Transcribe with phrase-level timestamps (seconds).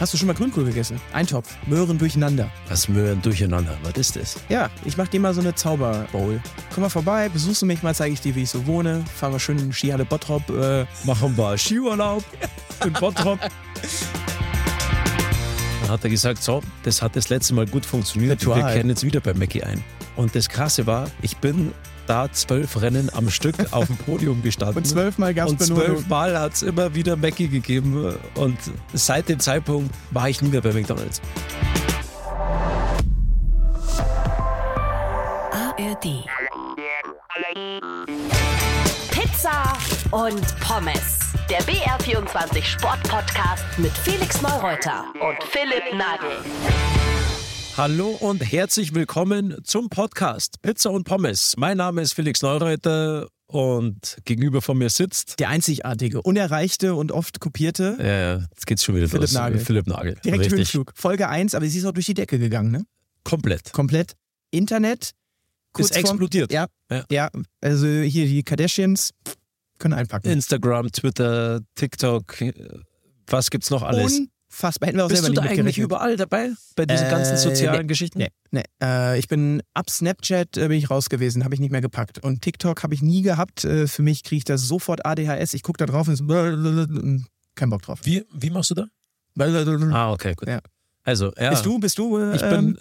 [0.00, 1.00] Hast du schon mal Grünkohl gegessen?
[1.12, 2.50] Eintopf, Möhren durcheinander.
[2.68, 3.76] Was Möhren durcheinander?
[3.84, 4.36] Was ist das?
[4.48, 6.40] Ja, ich mach dir mal so eine Zauberbowl.
[6.74, 9.04] Komm mal vorbei, besuchst du mich mal, zeige ich dir, wie ich so wohne.
[9.14, 10.48] Fahren wir schön in Skihalle Bottrop.
[10.50, 12.24] Äh, Machen wir Skiurlaub
[12.84, 13.38] in Bottrop.
[15.82, 18.40] Dann hat er gesagt, so, das hat das letzte Mal gut funktioniert.
[18.40, 18.58] Ritual.
[18.64, 19.84] Wir kehren jetzt wieder bei Mackie ein.
[20.16, 21.72] Und das Krasse war, ich bin
[22.06, 24.78] da zwölf Rennen am Stück auf dem Podium gestanden.
[24.78, 25.86] und zwölfmal gab's Und Belohnung.
[25.86, 28.14] zwölfmal hat es immer wieder Mackie gegeben.
[28.34, 28.58] Und
[28.92, 31.20] seit dem Zeitpunkt war ich nie mehr bei McDonalds.
[35.52, 36.24] ARD.
[39.10, 39.72] Pizza
[40.10, 41.18] und Pommes.
[41.50, 46.38] Der BR24 Sportpodcast mit Felix Neureuter und Philipp Nagel.
[47.76, 51.54] Hallo und herzlich willkommen zum Podcast Pizza und Pommes.
[51.56, 55.40] Mein Name ist Felix Neureuter und gegenüber von mir sitzt.
[55.40, 57.96] Der einzigartige, unerreichte und oft kopierte.
[57.98, 59.32] Ja, jetzt geht's schon wieder Philipp los.
[59.32, 59.58] Nagel.
[59.58, 60.16] Philipp Nagel.
[60.24, 60.58] Direkt Richtig.
[60.58, 60.92] Höhenflug.
[60.94, 62.84] Folge 1, aber sie ist auch durch die Decke gegangen, ne?
[63.24, 63.72] Komplett.
[63.72, 64.14] Komplett.
[64.50, 65.12] Internet.
[65.78, 66.52] Ist explodiert.
[66.52, 67.04] Ja, Ja.
[67.10, 67.30] ja.
[67.62, 69.10] Also hier die Kardashians
[69.78, 70.28] können einpacken.
[70.30, 72.52] Instagram, Twitter, TikTok, äh,
[73.26, 74.20] was gibt's noch alles?
[74.52, 74.88] Unfassbar.
[74.88, 76.50] Hätten wir auch Bist selber du da nicht eigentlich überall dabei?
[76.76, 77.86] Bei diesen Äh, ganzen sozialen nee.
[77.86, 78.18] Geschichten?
[78.18, 78.62] Nee, nee.
[78.82, 82.22] Äh, ich bin ab Snapchat äh, bin ich raus gewesen, habe ich nicht mehr gepackt.
[82.22, 83.64] Und TikTok habe ich nie gehabt.
[83.64, 85.54] Äh, für mich kriege ich da sofort ADHS.
[85.54, 88.00] Ich gucke da drauf und so, und kein Bock drauf.
[88.04, 88.86] Wie, wie machst du da?
[89.92, 90.48] Ah, okay, gut.
[90.48, 90.60] Ja.
[91.04, 91.50] Also, ja.
[91.50, 92.18] Bist du, bist du?
[92.18, 92.78] Äh, Ich bin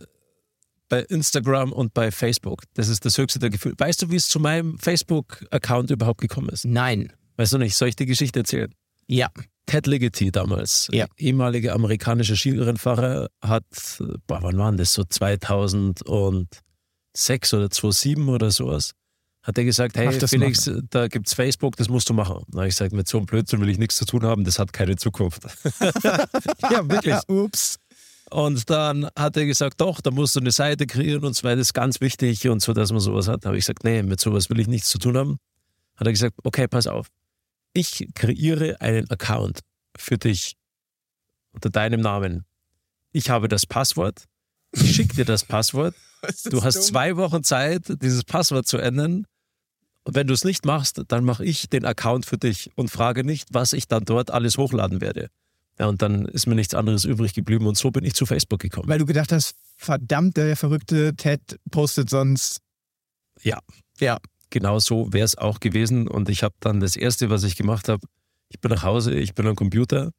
[0.89, 2.63] bei Instagram und bei Facebook.
[2.73, 3.75] Das ist das höchste der Gefühle.
[3.77, 6.65] Weißt du, wie es zu meinem Facebook-Account überhaupt gekommen ist?
[6.65, 7.13] Nein.
[7.37, 7.77] Weißt du nicht?
[7.77, 8.73] Soll ich die Geschichte erzählen?
[9.07, 9.29] Ja.
[9.71, 11.05] Ted Ligety damals, Ja.
[11.17, 13.63] ehemaliger amerikanischer Skirennfahrer, hat,
[14.27, 14.91] boah, wann waren das?
[14.93, 18.91] So 2006 oder 2007 oder sowas.
[19.43, 22.43] Hat er gesagt, hey Felix, da gibt's Facebook, das musst du machen.
[22.49, 24.59] Da habe ich gesagt, mit so einem Blödsinn will ich nichts zu tun haben, das
[24.59, 25.43] hat keine Zukunft.
[26.03, 27.15] ja, wirklich.
[27.27, 27.77] Ups.
[28.29, 31.55] Und dann hat er gesagt, doch, da musst du eine Seite kreieren und so weiter,
[31.57, 33.45] das ist ganz wichtig und so, dass man sowas hat.
[33.45, 35.37] Da habe ich gesagt, nee, mit sowas will ich nichts zu tun haben.
[35.95, 37.07] Hat er gesagt, okay, pass auf.
[37.73, 39.61] Ich kreiere einen Account
[39.97, 40.55] für dich
[41.53, 42.45] unter deinem Namen.
[43.11, 44.25] Ich habe das Passwort.
[44.73, 45.95] Ich schicke dir das Passwort.
[46.51, 49.25] Du hast zwei Wochen Zeit, dieses Passwort zu ändern.
[50.03, 53.23] Und wenn du es nicht machst, dann mache ich den Account für dich und frage
[53.23, 55.29] nicht, was ich dann dort alles hochladen werde.
[55.79, 58.59] Ja, und dann ist mir nichts anderes übrig geblieben und so bin ich zu Facebook
[58.59, 58.87] gekommen.
[58.87, 62.61] Weil du gedacht hast, verdammt, der verrückte Ted postet sonst.
[63.41, 63.57] Ja.
[63.99, 64.19] Ja.
[64.51, 66.07] Genau so wäre es auch gewesen.
[66.07, 68.05] Und ich habe dann das Erste, was ich gemacht habe,
[68.49, 70.11] ich bin nach Hause, ich bin am Computer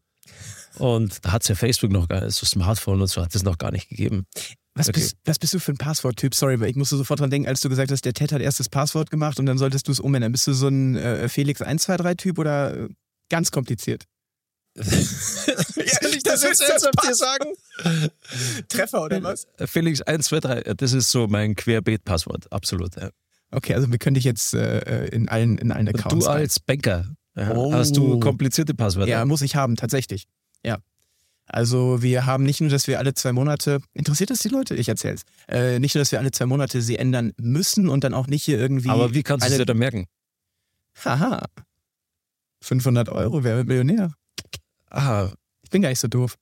[0.78, 3.42] und da hat es ja Facebook noch gar nicht, so Smartphone und so hat es
[3.42, 4.26] noch gar nicht gegeben.
[4.74, 5.00] Was, Okay.
[5.00, 6.34] bist, was bist du für ein Passworttyp?
[6.34, 8.58] Sorry, weil ich musste sofort dran denken, als du gesagt hast, der Ted hat erst
[8.58, 10.32] das Passwort gemacht und dann solltest du es umändern.
[10.32, 12.88] Bist du so ein äh, Felix 123-Typ oder äh,
[13.28, 14.04] ganz kompliziert?
[14.76, 17.52] Ehrlich, das jetzt ernsthaft dir sagen?
[18.68, 19.46] Treffer oder was?
[19.66, 22.96] Felix 1, 2, 3, das ist so mein Querbeet-Passwort, absolut.
[22.96, 23.10] Ja.
[23.52, 26.24] Okay, also wir können dich jetzt äh, in allen, in allen Accounts.
[26.24, 27.72] du als Banker, ja, Oh.
[27.72, 29.10] hast du komplizierte Passwörter?
[29.10, 30.24] Ja, muss ich haben, tatsächlich.
[30.64, 30.78] Ja.
[31.46, 34.74] Also wir haben nicht nur, dass wir alle zwei Monate, interessiert das die Leute?
[34.74, 35.22] Ich erzähl's.
[35.48, 38.42] Äh, nicht nur, dass wir alle zwei Monate sie ändern müssen und dann auch nicht
[38.44, 38.88] hier irgendwie.
[38.88, 40.06] Aber wie kannst du es dir da merken?
[41.04, 41.44] Haha.
[42.62, 44.12] 500 Euro, wer wird Millionär?
[44.90, 45.30] Ah,
[45.62, 46.36] Ich bin gar nicht so doof.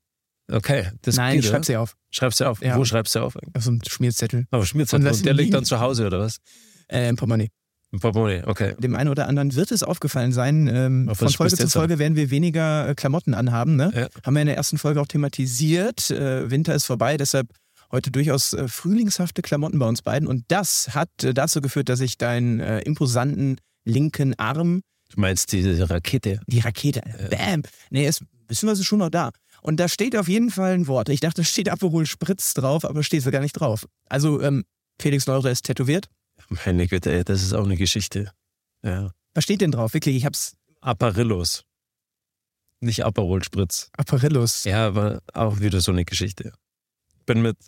[0.51, 0.91] okay.
[1.03, 1.97] Das Nein, geht, ich schreib sie auf.
[2.11, 2.61] Schreibst du auf.
[2.63, 2.77] Ja.
[2.77, 3.37] Wo schreibst du auf?
[3.37, 4.47] Auf so einem Schmierzettel.
[4.51, 5.07] Aber Schmierzettel.
[5.07, 6.37] Und Und, der liegt dann zu Hause, oder was?
[6.91, 7.49] Äh, im Portemonnaie.
[7.93, 8.75] Im Portemonnaie, okay.
[8.79, 10.69] Dem einen oder anderen wird es aufgefallen sein.
[10.69, 11.69] Ähm, Auf von Folge zu an?
[11.69, 13.77] Folge werden wir weniger äh, Klamotten anhaben.
[13.77, 13.91] Ne?
[13.95, 14.09] Ja.
[14.25, 16.11] Haben wir in der ersten Folge auch thematisiert.
[16.11, 17.49] Äh, Winter ist vorbei, deshalb
[17.91, 20.29] heute durchaus äh, frühlingshafte Klamotten bei uns beiden.
[20.29, 25.91] Und das hat äh, dazu geführt, dass ich deinen imposanten linken Arm, Du meinst diese
[25.91, 26.41] Rakete?
[26.47, 29.31] die Rakete, bam, nee, ist beziehungsweise schon noch da.
[29.61, 31.09] Und da steht auf jeden Fall ein Wort.
[31.09, 33.87] Ich dachte, da steht Aperol Spritz drauf, aber steht so gar nicht drauf.
[34.09, 34.65] Also ähm,
[35.01, 36.07] Felix Leurer ist tätowiert.
[36.67, 38.33] Meine Güte, ey, das ist auch eine Geschichte.
[38.83, 39.13] Ja.
[39.35, 39.95] Was steht denn drauf?
[39.95, 41.65] Wirklich, ich hab's Apparillos.
[42.81, 43.91] Nicht Aperol Spritz.
[43.97, 44.65] Apparillus.
[44.65, 46.53] Ja, aber auch wieder so eine Geschichte.
[47.27, 47.59] Bin mit,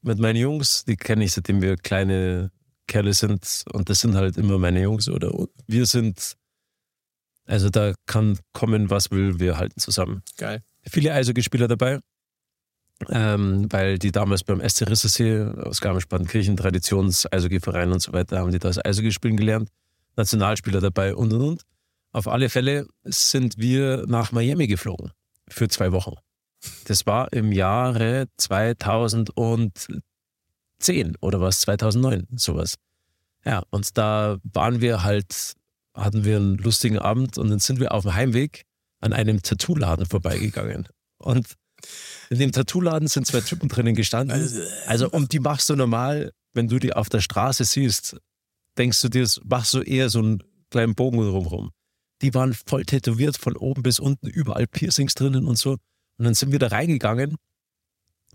[0.00, 2.52] mit meinen Jungs, die kenne ich seitdem wir kleine
[2.86, 5.32] Kerle sind und das sind halt immer meine Jungs oder
[5.66, 6.36] wir sind,
[7.44, 10.22] also da kann kommen, was will, wir halten zusammen.
[10.36, 10.62] Geil.
[10.88, 11.98] Viele Eishockeyspieler dabei,
[13.08, 18.58] ähm, weil die damals beim SC Rissersee aus Garmisch-Partenkirchen, Traditions-Eishockeyverein und so weiter, haben die
[18.58, 19.70] das Eishockey spielen gelernt.
[20.16, 21.62] Nationalspieler dabei und und und.
[22.12, 25.12] Auf alle Fälle sind wir nach Miami geflogen
[25.48, 26.14] für zwei Wochen.
[26.86, 30.02] Das war im Jahre 2010
[31.20, 32.74] oder was, 2009, sowas.
[33.44, 35.54] Ja, und da waren wir halt,
[35.94, 38.64] hatten wir einen lustigen Abend und dann sind wir auf dem Heimweg
[39.00, 40.88] an einem Tattoo-Laden vorbeigegangen.
[41.18, 41.54] Und
[42.30, 44.50] in dem Tattoo-Laden sind zwei Typen drinnen gestanden.
[44.86, 48.16] Also, und die machst du normal, wenn du die auf der Straße siehst,
[48.76, 51.70] denkst du dir, machst du eher so einen kleinen Bogen drumherum.
[52.22, 55.72] Die waren voll tätowiert von oben bis unten, überall Piercings drinnen und so.
[55.72, 57.36] Und dann sind wir da reingegangen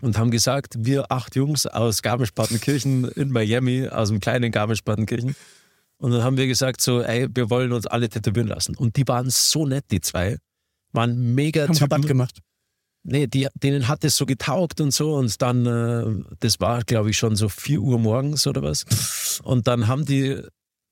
[0.00, 5.36] und haben gesagt, wir acht Jungs aus Garmisch-Partenkirchen in Miami, aus dem kleinen Garmisch-Partenkirchen.
[5.98, 8.76] Und dann haben wir gesagt so, ey, wir wollen uns alle tätowieren lassen.
[8.76, 10.38] Und die waren so nett, die zwei.
[10.92, 12.08] Waren mega Haben Rabatt Typen.
[12.08, 12.38] gemacht.
[13.06, 15.14] Nee, die, denen hat es so getaugt und so.
[15.14, 19.40] Und dann, äh, das war, glaube ich, schon so 4 Uhr morgens oder was.
[19.44, 20.40] Und dann haben die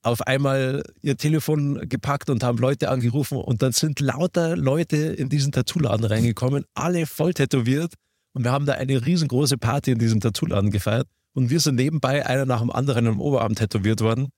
[0.03, 3.39] auf einmal ihr Telefon gepackt und haben Leute angerufen.
[3.39, 7.95] Und dann sind lauter Leute in diesen Tattoo-Laden reingekommen, alle voll tätowiert.
[8.35, 11.09] Und wir haben da eine riesengroße Party in diesem Tattoo-Laden gefeiert.
[11.35, 14.29] Und wir sind nebenbei einer nach dem anderen am Oberarm tätowiert worden.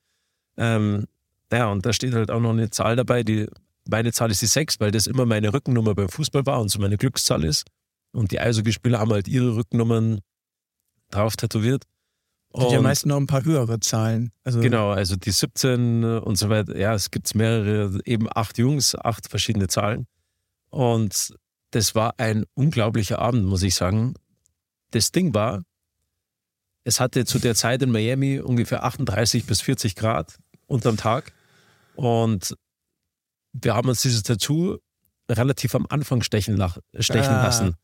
[0.57, 1.07] Ähm,
[1.51, 3.49] ja, und da steht halt auch noch eine Zahl dabei, die
[3.89, 6.79] meine Zahl ist die 6, weil das immer meine Rückennummer beim Fußball war und so
[6.79, 7.65] meine Glückszahl ist.
[8.13, 10.21] Und die Eishockeyspieler haben halt ihre Rückennummern
[11.11, 11.85] drauf tätowiert.
[12.57, 14.31] Sind ja Und- meist noch ein paar höhere Zahlen.
[14.45, 16.77] Also Genau, also die 17 und so weiter.
[16.79, 20.07] Ja, es gibt mehrere, eben acht Jungs, acht verschiedene Zahlen.
[20.71, 21.35] Und
[21.73, 24.15] das war ein unglaublicher Abend, muss ich sagen.
[24.93, 25.65] Das Ding war,
[26.85, 31.33] es hatte zu der Zeit in Miami ungefähr 38 bis 40 Grad unterm Tag.
[31.97, 32.57] Und
[33.55, 34.77] wir haben uns dieses Tattoo
[35.31, 36.63] relativ am Anfang stechen,
[36.99, 37.43] stechen Ah.
[37.45, 37.75] lassen.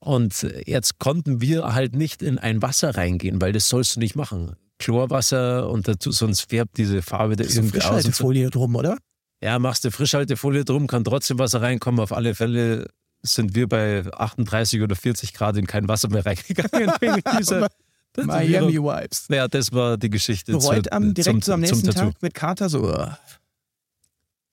[0.00, 4.16] Und jetzt konnten wir halt nicht in ein Wasser reingehen, weil das sollst du nicht
[4.16, 4.56] machen.
[4.78, 7.84] Chlorwasser und dazu, sonst färbt diese Farbe da irgendwie aus.
[7.84, 8.96] Frischhaltefolie drum, oder?
[9.42, 12.00] Ja, machst du Frischhaltefolie drum, kann trotzdem Wasser reinkommen.
[12.00, 12.88] Auf alle Fälle
[13.22, 16.92] sind wir bei 38 oder 40 Grad in kein Wasser mehr reingegangen.
[17.00, 17.68] wegen dieser
[18.16, 18.78] Miami.
[18.78, 19.26] Vibes.
[19.28, 20.52] Ja, das war die Geschichte.
[20.52, 21.90] Bereut am direkt zum, so am nächsten.
[21.90, 22.90] Tag mit Kater so.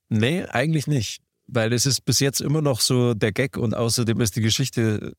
[0.08, 1.22] Nee, eigentlich nicht.
[1.46, 5.14] Weil es ist bis jetzt immer noch so der Gag und außerdem ist die Geschichte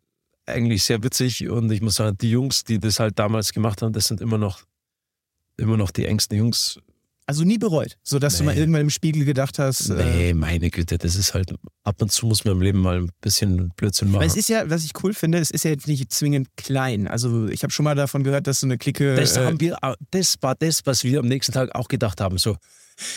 [0.46, 3.94] eigentlich sehr witzig und ich muss sagen, die Jungs, die das halt damals gemacht haben,
[3.94, 4.64] das sind immer noch,
[5.58, 6.80] immer noch die engsten Jungs.
[7.30, 8.46] Also nie bereut, so dass du Nee.
[8.48, 9.92] mal irgendwann im Spiegel gedacht hast.
[9.92, 11.54] Äh, Nee, meine Güte, das ist halt,
[11.84, 14.28] ab und zu muss man im Leben mal ein bisschen Blödsinn aber machen.
[14.28, 17.08] es ist ja, was ich cool finde, es ist ja jetzt nicht zwingend klein.
[17.08, 19.16] Also ich habe schon mal davon gehört, dass so eine Clique.
[19.16, 19.78] Das, äh, haben wir,
[20.10, 22.40] das war das, was wir am nächsten Tag auch gedacht haben.
[22.40, 22.58] So,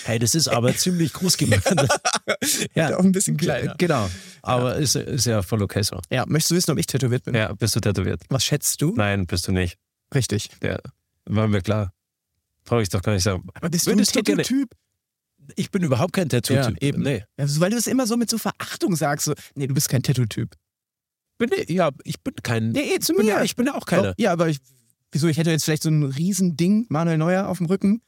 [0.05, 1.65] hey, das ist aber ziemlich groß gemacht.
[2.75, 3.75] ja, auch ein bisschen kleiner.
[3.79, 4.11] genau.
[4.43, 5.99] Aber Ist, ist ja voll okay so.
[6.11, 7.35] Ja, möchtest du wissen, ob ich tätowiert bin?
[7.35, 8.21] Ja, bist du tätowiert?
[8.29, 8.93] Was schätzt du?
[8.95, 9.79] Nein, bist du nicht.
[10.15, 10.51] Richtig.
[10.63, 10.79] Ja,
[11.25, 11.95] war mir klar.
[12.65, 13.47] Brauche ich doch gar nicht sagen.
[13.55, 14.71] Aber bist Würdest du ein Tattoo-Typ?
[15.57, 16.81] Ich bin überhaupt kein Tattoo-Typ.
[16.81, 17.03] Ja, eben.
[17.03, 17.25] Nee.
[17.37, 19.27] Also, weil du das immer so mit so Verachtung sagst.
[19.27, 20.55] So, nee, du bist kein Tattoo-Typ.
[21.39, 22.71] Bin, ja, ich bin kein.
[22.71, 23.33] Nee, zu ich, bin mir.
[23.33, 24.15] ja, ich bin ja auch keiner.
[24.17, 24.59] Ja, aber ich,
[25.11, 25.27] wieso?
[25.27, 28.03] Ich hätte jetzt vielleicht so ein Riesending, Manuel Neuer, auf dem Rücken.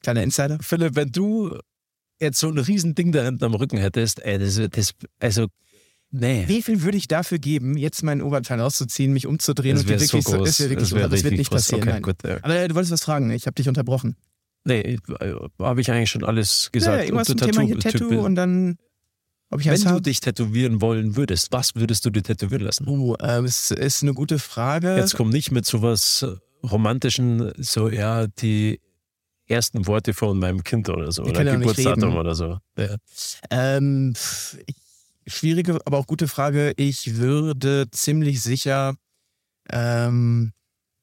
[0.00, 0.58] Kleiner Insider.
[0.60, 1.56] Philipp, wenn du
[2.20, 5.46] jetzt so ein Riesending da hinten am Rücken hättest, ey, das, das also,
[6.12, 6.44] nee.
[6.46, 9.94] Wie viel würde ich dafür geben, jetzt meinen Oberteil auszuziehen, mich umzudrehen Das und so
[10.12, 10.48] wirklich so, groß.
[10.48, 11.88] ist ja wirklich das so, das wird nicht passieren.
[11.88, 12.16] Okay, gut.
[12.24, 12.36] Ja.
[12.42, 13.34] Aber äh, du wolltest was fragen, ne?
[13.34, 14.16] ich habe dich unterbrochen.
[14.64, 14.98] Nee,
[15.58, 17.04] habe ich eigentlich schon alles Ja, gesagt.
[17.04, 18.78] irgendwas Ob zum du Thema hier Tattoo- Tattoo Typ und dann,
[19.58, 22.86] ich Wenn du dich tätowieren wollen würdest, was würdest du dir tätowieren lassen?
[22.86, 24.96] Oh, äh, es ist eine gute Frage.
[24.96, 26.24] Jetzt komm nicht mit sowas
[26.62, 28.80] romantischen, so ja, die
[29.46, 31.24] ersten Worte von meinem Kind oder so.
[31.24, 32.58] Wir Oder ja Geburtsdatum oder so.
[32.78, 32.96] Ja.
[33.50, 34.14] Ähm,
[34.66, 34.76] ich,
[35.26, 36.72] schwierige, aber auch gute Frage.
[36.76, 38.94] Ich würde ziemlich sicher,
[39.70, 40.52] ähm,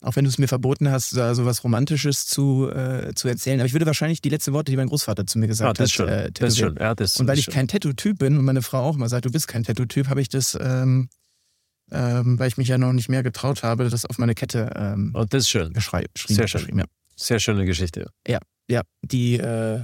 [0.02, 3.60] auch wenn du es mir verboten hast, da so was Romantisches zu, äh, zu erzählen,
[3.60, 5.92] aber ich würde wahrscheinlich die letzten Worte, die mein Großvater zu mir Ah, gesagt das
[5.92, 6.10] ist hat, schön.
[6.10, 6.78] äh, das ist tätowieren.
[6.78, 6.84] schön.
[6.86, 7.54] Ja, das Und weil ich schön.
[7.54, 10.30] kein Tattoo-Typ bin und meine Frau auch immer sagt, du bist kein Tattoo-Typ, habe ich
[10.30, 11.10] das, ähm,
[11.92, 15.12] ähm, weil ich mich ja noch nicht mehr getraut habe, das auf meine Kette ähm,
[15.16, 15.74] Und das ist schön.
[15.74, 16.08] geschrieben.
[16.18, 16.62] Sehr schön.
[16.62, 16.86] geschrieben, ja.
[17.18, 18.10] Sehr schöne Geschichte.
[18.28, 19.82] Ja, die äh,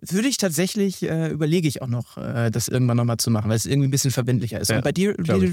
[0.00, 3.56] würde ich tatsächlich, äh, überlege ich auch noch, äh, das irgendwann nochmal zu machen, weil
[3.56, 4.68] es irgendwie ein bisschen verbindlicher ist.
[4.70, 5.52] Ja, Und bei dir, dir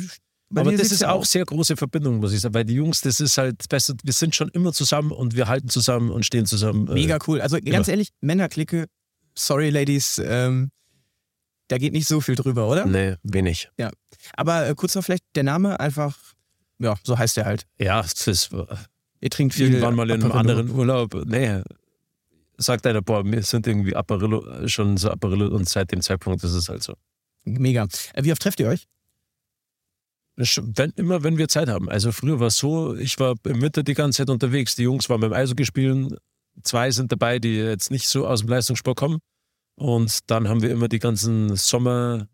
[0.49, 2.53] bei Aber das ist ja auch sehr große Verbindung, muss ich sagen.
[2.53, 5.69] Weil die Jungs, das ist halt besser, wir sind schon immer zusammen und wir halten
[5.69, 6.87] zusammen und stehen zusammen.
[6.87, 7.41] äh, mega cool.
[7.41, 8.85] Also ganz ehrlich, Männerklicke,
[9.33, 10.69] sorry Ladies, ähm,
[11.67, 12.85] da geht nicht so viel drüber, oder?
[12.85, 13.69] Nee, wenig.
[14.35, 16.17] Aber äh, kurz noch vielleicht der Name einfach,
[16.79, 17.65] ja, so heißt er halt.
[17.79, 18.51] Ja, das ist
[19.21, 19.67] Ihr trinkt viel.
[19.67, 21.15] irgendwann mal in einem anderen Urlaub.
[21.25, 21.63] Nee,
[22.57, 26.53] sagt einer, boah, wir sind irgendwie Apparillo, schon so Apparillo und seit dem Zeitpunkt ist
[26.53, 26.93] es halt so.
[27.43, 27.87] Mega.
[28.13, 28.87] Äh, wie oft trefft ihr euch?
[30.35, 31.89] Wenn, immer wenn wir Zeit haben.
[31.89, 34.75] Also früher war es so, ich war im Winter die ganze Zeit unterwegs.
[34.75, 36.17] Die Jungs waren beim Eishockey spielen.
[36.63, 39.19] Zwei sind dabei, die jetzt nicht so aus dem Leistungssport kommen.
[39.75, 42.27] Und dann haben wir immer die ganzen Sommermonate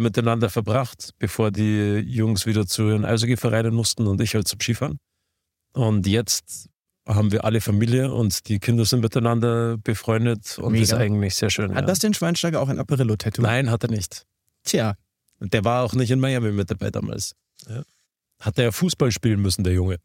[0.00, 4.98] miteinander verbracht, bevor die Jungs wieder zu ihren Eishockeyvereinen mussten und ich halt zum Skifahren.
[5.74, 6.68] Und jetzt
[7.06, 10.82] haben wir alle Familie und die Kinder sind miteinander befreundet und Mega.
[10.82, 11.74] das ist eigentlich sehr schön.
[11.74, 11.86] Hat ja.
[11.86, 13.42] Bastian Schweinsteiger auch ein Apparillo-Tattoo?
[13.42, 14.24] Nein, hat er nicht.
[14.64, 14.94] Tja,
[15.40, 17.34] Der war auch nicht in Miami mit dabei damals.
[17.68, 17.82] Ja.
[18.40, 19.98] Hat er Fußball spielen müssen, der Junge.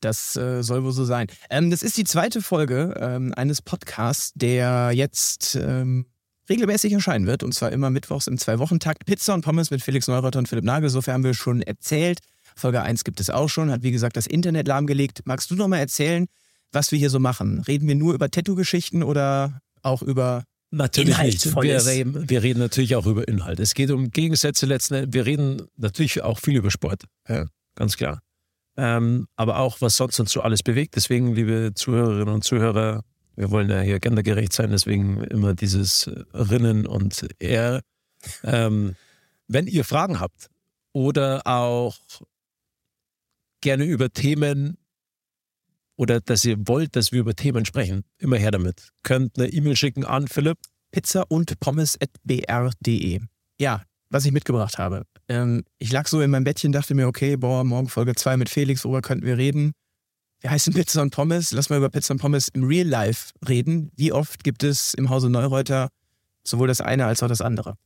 [0.00, 1.28] Das äh, soll wohl so sein.
[1.48, 6.06] Ähm, das ist die zweite Folge ähm, eines Podcasts, der jetzt ähm,
[6.48, 7.42] regelmäßig erscheinen wird.
[7.42, 9.06] Und zwar immer mittwochs im Zwei-Wochen-Takt.
[9.06, 10.90] Pizza und Pommes mit Felix Neureuter und Philipp Nagel.
[10.90, 12.18] Sofern haben wir schon erzählt.
[12.56, 13.70] Folge 1 gibt es auch schon.
[13.70, 15.22] Hat, wie gesagt, das Internet lahmgelegt.
[15.24, 16.26] Magst du noch mal erzählen,
[16.72, 17.60] was wir hier so machen?
[17.60, 20.44] Reden wir nur über Tattoo-Geschichten oder auch über
[20.74, 21.54] Natürlich nicht.
[21.54, 23.60] Wir reden, wir reden natürlich auch über Inhalt.
[23.60, 25.12] Es geht um Gegensätze letzten Endes.
[25.12, 27.04] Wir reden natürlich auch viel über Sport.
[27.28, 27.44] Ja,
[27.74, 28.20] ganz klar.
[28.78, 30.96] Ähm, aber auch, was sonst uns so alles bewegt.
[30.96, 33.02] Deswegen, liebe Zuhörerinnen und Zuhörer,
[33.36, 37.82] wir wollen ja hier gendergerecht sein, deswegen immer dieses Rinnen und Er.
[38.42, 38.96] Ähm,
[39.48, 40.48] wenn ihr Fragen habt
[40.94, 41.98] oder auch
[43.62, 44.76] gerne über Themen
[45.96, 48.90] oder dass ihr wollt, dass wir über Themen sprechen, immer her damit.
[49.02, 50.58] Könnt eine E-Mail schicken an Philipp.
[50.92, 53.20] Pizza und Pommes.br.de.
[53.58, 55.06] Ja, was ich mitgebracht habe.
[55.28, 58.50] Ähm, ich lag so in meinem Bettchen, dachte mir, okay, boah, morgen Folge 2 mit
[58.50, 59.72] Felix, worüber könnten wir reden?
[60.40, 61.52] Wir heißen Pizza und Pommes.
[61.52, 63.90] Lass mal über Pizza und Pommes im Real Life reden.
[63.96, 65.88] Wie oft gibt es im Hause Neureuter
[66.44, 67.76] sowohl das eine als auch das andere?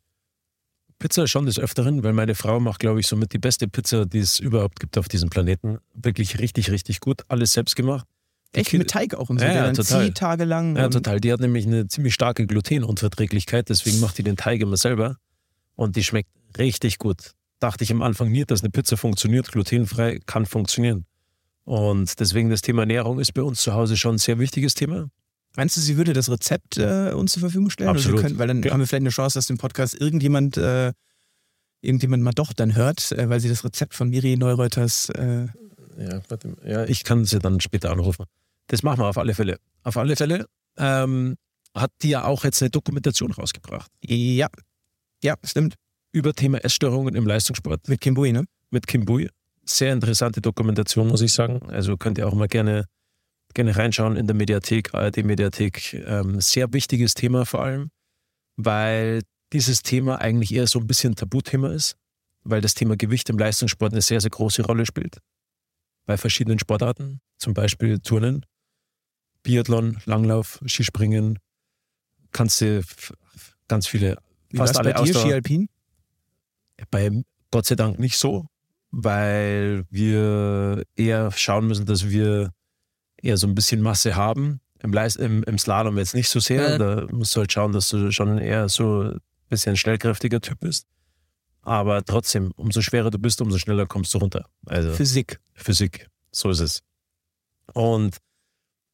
[0.99, 4.19] Pizza schon des Öfteren, weil meine Frau macht, glaube ich, somit die beste Pizza, die
[4.19, 5.79] es überhaupt gibt auf diesem Planeten.
[5.95, 7.23] Wirklich richtig, richtig gut.
[7.29, 8.07] Alles selbst gemacht.
[8.53, 10.07] Echt mit Teig auch und so, Ja, ja, total.
[10.07, 10.77] zieht tagelang.
[10.77, 11.21] Ja, total.
[11.21, 15.17] Die hat nämlich eine ziemlich starke Glutenunverträglichkeit, deswegen macht die den Teig immer selber.
[15.75, 17.33] Und die schmeckt richtig gut.
[17.59, 21.05] Dachte ich am Anfang nie, dass eine Pizza funktioniert, glutenfrei kann funktionieren.
[21.65, 25.09] Und deswegen das Thema Ernährung ist bei uns zu Hause schon ein sehr wichtiges Thema.
[25.57, 27.91] Meinst du, sie würde das Rezept äh, uns zur Verfügung stellen?
[27.91, 28.21] Absolut.
[28.21, 28.73] Können, weil dann Ja.
[28.73, 30.93] haben wir vielleicht eine Chance, dass den Podcast irgendjemand, äh,
[31.81, 35.47] irgendjemand mal doch dann hört, äh, weil sie das Rezept von Miri Neureuters äh,
[35.99, 38.25] Ja, warte, ja, ich kann sie dann später anrufen.
[38.69, 39.59] Das machen wir auf alle Fälle.
[39.83, 40.47] Auf alle Fälle
[40.77, 41.37] ähm,
[41.75, 44.49] hat die ja auch jetzt eine Dokumentation rausgebracht Ja,
[45.23, 45.75] ja, stimmt.
[46.13, 48.45] über Thema Essstörungen im Leistungssport Mit Kim Bui, ne?
[48.71, 49.29] mit Kim Bui.
[49.65, 51.61] Sehr interessante Dokumentation, muss ich sagen.
[51.71, 52.85] Also könnt ihr auch mal gerne,
[53.55, 55.95] gerne reinschauen in der Mediathek, ARD-Mediathek.
[56.07, 57.91] Ähm, sehr wichtiges Thema vor allem,
[58.57, 59.23] weil
[59.53, 61.97] dieses Thema eigentlich eher so ein bisschen Tabuthema ist,
[62.45, 65.19] weil das Thema Gewicht im Leistungssport eine sehr, sehr große Rolle spielt.
[66.05, 68.45] Bei verschiedenen Sportarten, zum Beispiel Turnen,
[69.43, 71.39] Biathlon, Langlauf, Skispringen,
[72.33, 72.83] kannst du
[73.69, 74.19] ganz viele,
[74.51, 75.69] Wie fast alle bei dir, Ausdauer- Ski Alpin?
[76.91, 77.11] bei
[77.51, 78.47] Gott sei Dank nicht so,
[78.91, 82.53] weil wir eher schauen müssen, dass wir
[83.23, 84.61] eher so ein bisschen Masse haben.
[84.83, 86.71] Im, Leis im, im Slalom jetzt nicht so sehr.
[86.71, 86.79] Ja.
[86.79, 90.87] Da musst du halt schauen, dass du schon eher so ein bisschen schnellkräftiger Typ bist.
[91.63, 94.49] Aber trotzdem, umso schwerer du bist, umso schneller kommst du runter.
[94.67, 95.41] Also Physik.
[95.55, 96.83] Physik, so ist es.
[97.73, 98.19] Und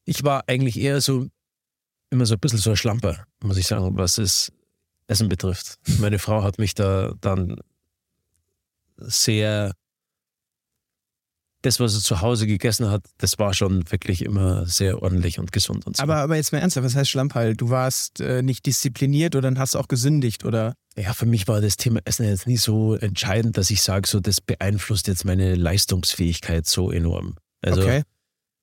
[0.05, 1.27] ich war eigentlich eher so,
[2.09, 4.51] immer so ein bisschen so ein Schlamper, muss ich sagen, was das
[5.07, 5.77] Essen betrifft.
[5.99, 7.57] Meine Frau hat mich da dann
[8.97, 9.73] sehr,
[11.63, 15.51] das, was sie zu Hause gegessen hat, das war schon wirklich immer sehr ordentlich und
[15.51, 16.03] gesund und so.
[16.03, 17.55] Aber, aber jetzt mal ernsthaft, was heißt Schlamperl?
[17.55, 20.75] Du warst äh, nicht diszipliniert oder dann hast du auch gesündigt oder?
[20.95, 24.19] Ja, für mich war das Thema Essen jetzt nie so entscheidend, dass ich sage, so
[24.19, 27.35] das beeinflusst jetzt meine Leistungsfähigkeit so enorm.
[27.61, 28.03] Also okay.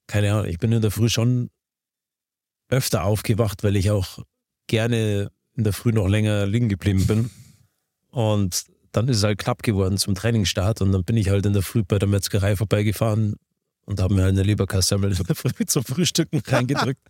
[0.06, 1.50] keine Ahnung, ich bin in der Früh schon
[2.68, 4.20] öfter aufgewacht, weil ich auch
[4.66, 7.30] gerne in der Früh noch länger liegen geblieben bin.
[8.10, 11.52] Und dann ist es halt knapp geworden zum Trainingsstart und dann bin ich halt in
[11.52, 13.36] der Früh bei der Metzgerei vorbeigefahren
[13.84, 17.00] und habe mir halt eine Leberkassemmel in der Früh zum Frühstücken reingedrückt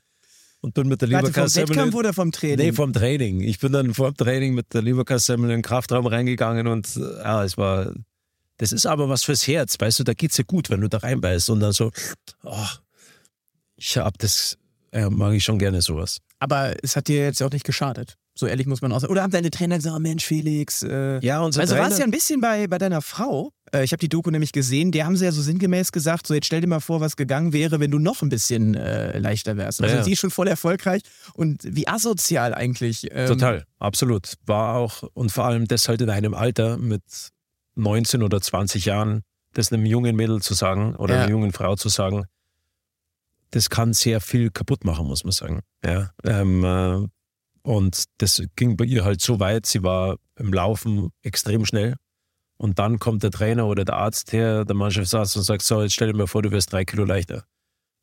[0.60, 2.66] und bin mit der Warte, vom Leberkassemmel Wettkampf oder vom Training?
[2.66, 3.40] Nee, vom Training.
[3.40, 7.44] Ich bin dann vor dem Training mit der Leberkassemmel in den Kraftraum reingegangen und ja,
[7.44, 7.92] es war.
[8.58, 10.98] Das ist aber was fürs Herz, weißt du, da geht's dir gut, wenn du da
[10.98, 11.90] reinbeißt und dann so,
[12.44, 12.66] oh,
[13.76, 14.58] ich hab das,
[14.92, 16.18] ja, mag ich schon gerne sowas.
[16.40, 18.18] Aber es hat dir jetzt auch nicht geschadet.
[18.40, 19.12] So ehrlich muss man auch sagen.
[19.12, 22.04] Oder haben deine Trainer gesagt, oh Mensch, Felix, äh, Ja, unser Also war es ja
[22.04, 23.52] ein bisschen bei, bei deiner Frau.
[23.72, 24.90] Äh, ich habe die Doku nämlich gesehen.
[24.92, 27.52] Die haben sie ja so sinngemäß gesagt, so jetzt stell dir mal vor, was gegangen
[27.52, 29.82] wäre, wenn du noch ein bisschen äh, leichter wärst.
[29.82, 30.04] Also Ja, ja.
[30.04, 31.02] sie ist schon voll erfolgreich.
[31.34, 33.06] Und wie asozial eigentlich.
[33.12, 34.34] Ähm, Total, absolut.
[34.46, 37.02] War auch, und vor allem das halt in einem Alter mit
[37.74, 39.20] 19 oder 20 Jahren,
[39.52, 41.20] das einem jungen Mädel zu sagen oder Ja.
[41.22, 42.24] einer jungen Frau zu sagen,
[43.50, 45.60] das kann sehr viel kaputt machen, muss man sagen.
[45.84, 47.06] Ja, ähm, äh,
[47.62, 51.96] und das ging bei ihr halt so weit, sie war im Laufen extrem schnell.
[52.56, 55.94] Und dann kommt der Trainer oder der Arzt her, der Mannschaftsarzt und sagt, so, jetzt
[55.94, 57.44] stell dir mal vor, du wirst drei Kilo leichter.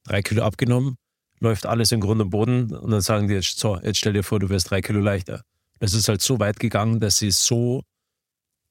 [0.03, 0.95] Drei Kilo abgenommen,
[1.39, 4.23] läuft alles in Grund und Boden und dann sagen die jetzt, so, jetzt stell dir
[4.23, 5.41] vor, du wirst drei Kilo leichter.
[5.79, 7.83] Das ist halt so weit gegangen, dass sie so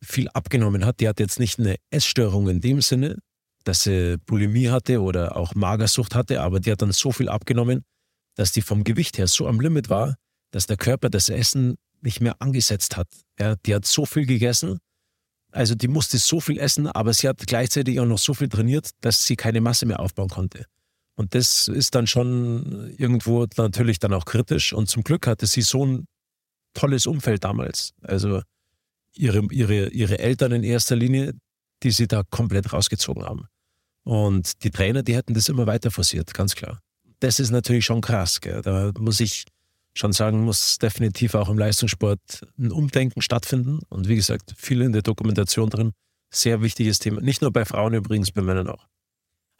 [0.03, 1.01] viel abgenommen hat.
[1.01, 3.19] Die hat jetzt nicht eine Essstörung in dem Sinne,
[3.65, 7.85] dass sie Bulimie hatte oder auch Magersucht hatte, aber die hat dann so viel abgenommen,
[8.35, 10.17] dass die vom Gewicht her so am Limit war,
[10.57, 13.09] dass der Körper das Essen nicht mehr angesetzt hat.
[13.39, 14.79] Ja, die hat so viel gegessen,
[15.53, 18.89] also die musste so viel essen, aber sie hat gleichzeitig auch noch so viel trainiert,
[19.03, 20.65] dass sie keine Masse mehr aufbauen konnte.
[21.15, 24.73] Und das ist dann schon irgendwo natürlich dann auch kritisch.
[24.73, 26.07] Und zum Glück hatte sie so ein
[26.73, 27.93] tolles Umfeld damals.
[28.01, 28.41] Also
[29.13, 31.35] ihre, ihre, ihre Eltern in erster Linie,
[31.83, 33.47] die sie da komplett rausgezogen haben.
[34.05, 36.81] Und die Trainer, die hätten das immer weiter forciert, ganz klar.
[37.21, 38.41] Das ist natürlich schon krass.
[38.41, 38.63] Gell?
[38.63, 39.45] Da muss ich
[39.99, 43.81] schon sagen, muss definitiv auch im Leistungssport ein Umdenken stattfinden.
[43.89, 45.93] Und wie gesagt, viel in der Dokumentation drin.
[46.31, 47.21] Sehr wichtiges Thema.
[47.21, 48.87] Nicht nur bei Frauen übrigens, bei Männern auch.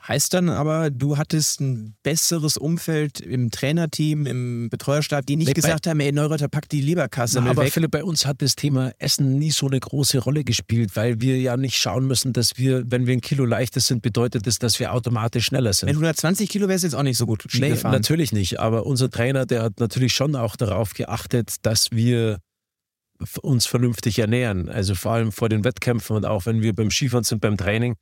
[0.09, 5.55] Heißt dann aber, du hattest ein besseres Umfeld im Trainerteam, im Betreuerstab, die nicht Nee,
[5.55, 7.73] gesagt haben, ey Neureuter, pack die Leberkasse Na, aber weg.
[7.73, 11.39] Philipp, bei uns hat das Thema Essen nie so eine große Rolle gespielt, weil wir
[11.41, 14.79] ja nicht schauen müssen, dass wir, wenn wir ein Kilo leichter sind, bedeutet das, dass
[14.79, 15.89] wir automatisch schneller sind.
[15.89, 17.93] Wenn du 120 Kilo wärst, jetzt auch nicht so gut Ski Nee, gefahren.
[17.93, 18.61] natürlich nicht.
[18.61, 22.39] Aber unser Trainer, der hat natürlich schon auch darauf geachtet, dass wir
[23.43, 24.69] uns vernünftig ernähren.
[24.69, 27.97] Also vor allem vor den Wettkämpfen und auch wenn wir beim Skifahren sind, beim Training.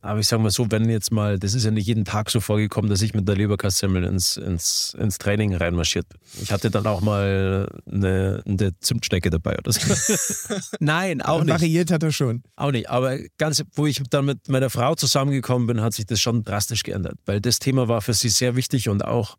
[0.00, 2.38] Aber ich sage mal so, wenn jetzt mal, das ist ja nicht jeden Tag so
[2.40, 6.20] vorgekommen, dass ich mit der Leberkassemmel ins, ins, ins Training reinmarschiert bin.
[6.40, 9.80] Ich hatte dann auch mal eine, eine Zimtstecke dabei oder so.
[10.78, 11.52] Nein, auch nicht.
[11.52, 12.44] Variiert hat er schon.
[12.54, 12.88] Auch nicht.
[12.88, 16.84] Aber ganz, wo ich dann mit meiner Frau zusammengekommen bin, hat sich das schon drastisch
[16.84, 17.18] geändert.
[17.26, 19.36] Weil das Thema war für sie sehr wichtig und auch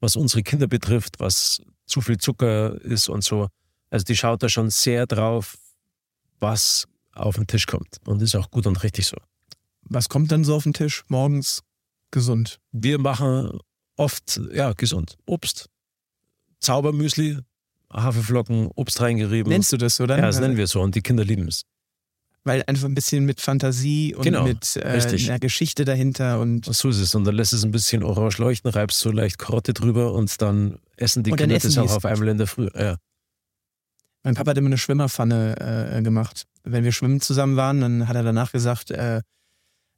[0.00, 3.48] was unsere Kinder betrifft, was zu viel Zucker ist und so.
[3.90, 5.58] Also die schaut da schon sehr drauf,
[6.40, 7.96] was auf den Tisch kommt.
[8.06, 9.16] Und ist auch gut und richtig so.
[9.88, 11.62] Was kommt dann so auf den Tisch morgens?
[12.10, 12.58] Gesund.
[12.72, 13.58] Wir machen
[13.96, 15.16] oft, ja, gesund.
[15.26, 15.68] Obst,
[16.60, 17.38] Zaubermüsli,
[17.92, 19.50] Haferflocken, Obst reingerieben.
[19.50, 20.20] Nennst du das so dann?
[20.20, 21.64] ja, das nennen wir so und die Kinder lieben es.
[22.44, 26.88] Weil einfach ein bisschen mit Fantasie und Genau, mit äh, einer Geschichte dahinter und, So
[26.88, 27.14] ist es.
[27.14, 30.78] Und dann lässt es ein bisschen orange leuchten, reibst so leicht Karotte drüber und dann
[30.96, 32.70] essen die Und Kinder essen das auch auf einmal in der Früh.
[32.74, 32.96] Ja.
[34.22, 36.46] Mein Papa hat immer eine Schwimmerpfanne äh, gemacht.
[36.62, 39.20] Wenn wir schwimmen zusammen waren, dann hat er danach gesagt, äh,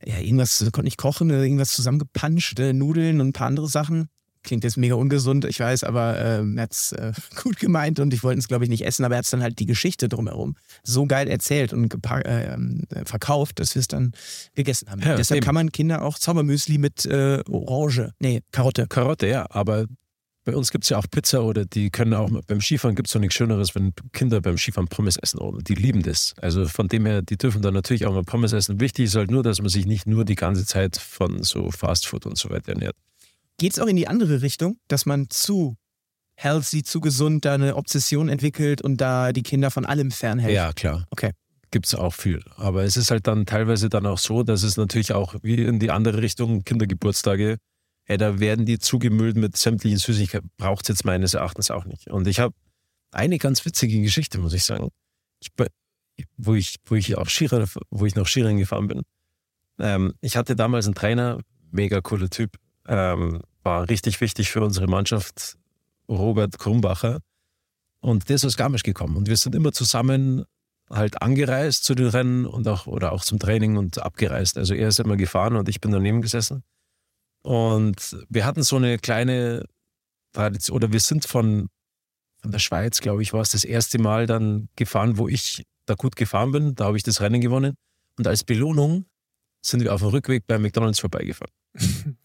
[0.05, 4.09] ja, irgendwas konnte ich kochen, äh, irgendwas zusammengepanscht, äh, Nudeln und ein paar andere Sachen.
[4.43, 8.15] Klingt jetzt mega ungesund, ich weiß, aber äh, er hat es äh, gut gemeint und
[8.15, 10.57] ich wollte es, glaube ich, nicht essen, aber er hat dann halt die Geschichte drumherum
[10.83, 14.13] so geil erzählt und gepa- äh, ähm, verkauft, dass wir es dann
[14.55, 15.03] gegessen haben.
[15.03, 15.45] Ja, Deshalb eben.
[15.45, 18.87] kann man Kinder auch Zaubermüsli mit äh, Orange, nee, Karotte.
[18.87, 19.45] Karotte, ja.
[19.51, 19.85] Aber
[20.44, 23.12] bei uns gibt es ja auch Pizza oder die können auch beim Skifahren gibt es
[23.12, 25.62] doch nichts Schöneres, wenn Kinder beim Skifahren Pommes essen oben.
[25.64, 26.35] Die lieben das.
[26.40, 28.81] Also von dem her, die dürfen dann natürlich auch mal Pommes essen.
[28.81, 32.26] Wichtig ist halt nur, dass man sich nicht nur die ganze Zeit von so Fastfood
[32.26, 32.96] und so weiter ernährt.
[33.59, 35.76] Geht es auch in die andere Richtung, dass man zu
[36.37, 40.55] healthy, zu gesund da eine Obsession entwickelt und da die Kinder von allem fernhält?
[40.55, 41.07] Ja, klar.
[41.11, 41.33] Okay.
[41.70, 42.42] Gibt es auch viel.
[42.57, 45.79] Aber es ist halt dann teilweise dann auch so, dass es natürlich auch wie in
[45.79, 47.59] die andere Richtung Kindergeburtstage,
[48.07, 50.51] ey, da werden die zugemüllt mit sämtlichen Süßigkeiten.
[50.57, 52.09] Braucht es jetzt meines Erachtens auch nicht.
[52.09, 52.55] Und ich habe
[53.13, 54.89] eine ganz witzige Geschichte, muss ich sagen.
[55.41, 55.51] Ich,
[56.37, 59.03] wo ich, wo ich auch Skirennen, wo ich noch Skirennen gefahren bin.
[59.79, 64.87] Ähm, ich hatte damals einen Trainer, mega cooler Typ, ähm, war richtig wichtig für unsere
[64.87, 65.57] Mannschaft,
[66.09, 67.21] Robert Krumbacher.
[68.01, 69.17] Und der ist aus Garmisch gekommen.
[69.17, 70.45] Und wir sind immer zusammen
[70.91, 74.59] halt angereist zu den Rennen und auch oder auch zum Training und abgereist.
[74.59, 76.65] Also er ist immer gefahren und ich bin daneben gesessen.
[77.42, 79.64] Und wir hatten so eine kleine
[80.33, 81.68] Tradition, oder wir sind von,
[82.42, 85.94] von der Schweiz, glaube ich, war es das erste Mal dann gefahren, wo ich da
[85.94, 86.74] gut gefahren bin.
[86.74, 87.74] Da habe ich das Rennen gewonnen.
[88.18, 89.07] Und als Belohnung
[89.62, 91.53] sind wir auf dem Rückweg bei McDonalds vorbeigefahren.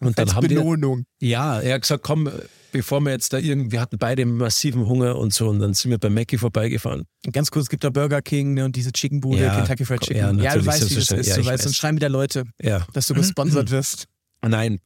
[0.00, 1.06] Und dann Als haben wir, Belohnung.
[1.20, 2.28] ja, er hat gesagt, komm,
[2.72, 5.90] bevor wir jetzt da irgendwie, wir hatten beide massiven Hunger und so, und dann sind
[5.90, 7.04] wir bei Mackie vorbeigefahren.
[7.32, 10.38] Ganz kurz, es gibt da Burger King ne, und diese Chickenbude, Ja, Kentucky Fried Chicken.
[10.38, 11.26] ja, Ja, du weißt, wie das ist.
[11.28, 11.66] Ja, du weißt, weiß.
[11.68, 12.86] und schreiben wieder Leute, Ja.
[12.92, 14.06] dass du gesponsert wirst.
[14.48, 14.80] Nein,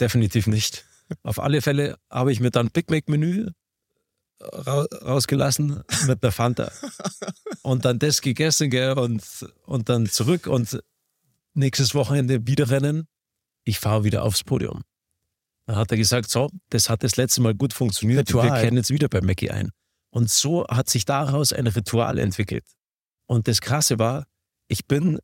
[0.00, 0.84] definitiv nicht.
[1.22, 3.50] Auf alle Fälle habe ich mir dann Big Mac Menü
[4.40, 6.70] ra rausgelassen mit der Fanta.
[7.62, 9.22] Und dann das gegessen, gell, und,
[9.64, 10.82] und dann zurück und
[11.54, 13.06] nächstes Wochenende wieder rennen.
[13.64, 14.82] Ich fahre wieder aufs Podium.
[15.66, 18.28] Dann hat er gesagt, so, das hat das letzte Mal gut funktioniert.
[18.28, 18.60] Wir Ritual.
[18.60, 19.70] kehren jetzt wieder bei Mackie ein.
[20.10, 22.64] Und so hat sich daraus ein Ritual entwickelt.
[23.26, 24.26] Und das Krasse war,
[24.66, 25.18] ich bin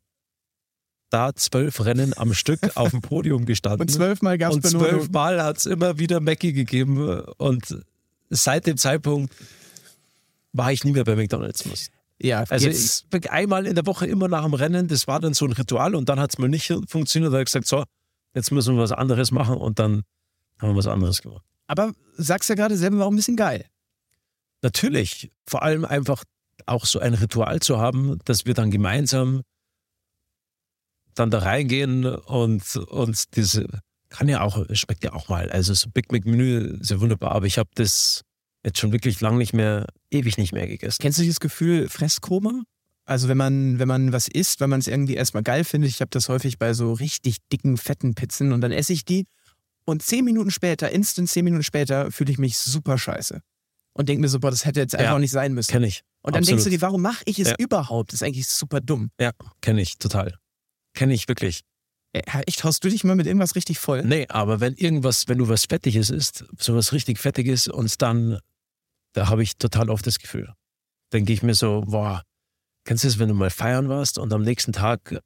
[1.09, 3.81] da zwölf Rennen am Stück auf dem Podium gestanden.
[3.81, 5.11] Und zwölfmal gab es Und zwölf Belohnung.
[5.11, 7.21] Mal hat es immer wieder Mackie gegeben.
[7.37, 7.83] Und
[8.29, 9.33] seit dem Zeitpunkt
[10.53, 11.65] war ich nie mehr bei McDonalds.
[11.65, 11.89] Muss.
[12.19, 15.45] Ja, Also ich einmal in der Woche immer nach dem Rennen, das war dann so
[15.45, 17.31] ein Ritual und dann hat es mal nicht funktioniert.
[17.31, 17.83] Da habe ich gesagt, so,
[18.33, 20.03] jetzt müssen wir was anderes machen und dann
[20.59, 21.43] haben wir was anderes gemacht.
[21.67, 23.65] aber sagst ja gerade selber, war auch ein bisschen geil.
[24.63, 26.23] Natürlich, vor allem einfach
[26.65, 29.43] auch so ein Ritual zu haben, dass wir dann gemeinsam
[31.19, 33.67] dann da reingehen und, und diese,
[34.09, 35.49] kann ja auch, schmeckt ja auch mal.
[35.51, 38.21] Also so Big Mac Menü ist ja wunderbar, aber ich habe das
[38.63, 40.97] jetzt schon wirklich lang nicht mehr, ewig nicht mehr gegessen.
[41.01, 42.63] Kennst du dieses Gefühl Fresskoma?
[43.05, 46.01] Also wenn man, wenn man was isst, wenn man es irgendwie erstmal geil findet, ich
[46.01, 49.25] habe das häufig bei so richtig dicken, fetten Pizzen und dann esse ich die
[49.85, 53.39] und zehn Minuten später, instant zehn Minuten später, fühle ich mich super scheiße.
[53.93, 55.19] Und denke mir so, boah, das hätte jetzt einfach Ja.
[55.19, 55.71] nicht sein müssen.
[55.71, 56.01] Kenne ich.
[56.21, 56.59] Und dann Absolut.
[56.59, 57.55] denkst du dir, warum mache ich es Ja.
[57.57, 58.11] überhaupt?
[58.11, 59.09] Das ist eigentlich super dumm.
[59.19, 60.35] Ja, kenne ich total.
[60.97, 61.61] Kenne ich wirklich.
[62.11, 64.03] Äh, Echt, haust du dich mal mit irgendwas richtig voll?
[64.03, 68.39] Nee, aber wenn irgendwas, wenn du was Fettiges isst, sowas richtig Fettiges und dann,
[69.13, 70.51] da habe ich total oft das Gefühl.
[71.13, 72.23] Denke ich mir so, boah,
[72.83, 75.21] kennst du das, wenn du mal feiern warst und am nächsten Tag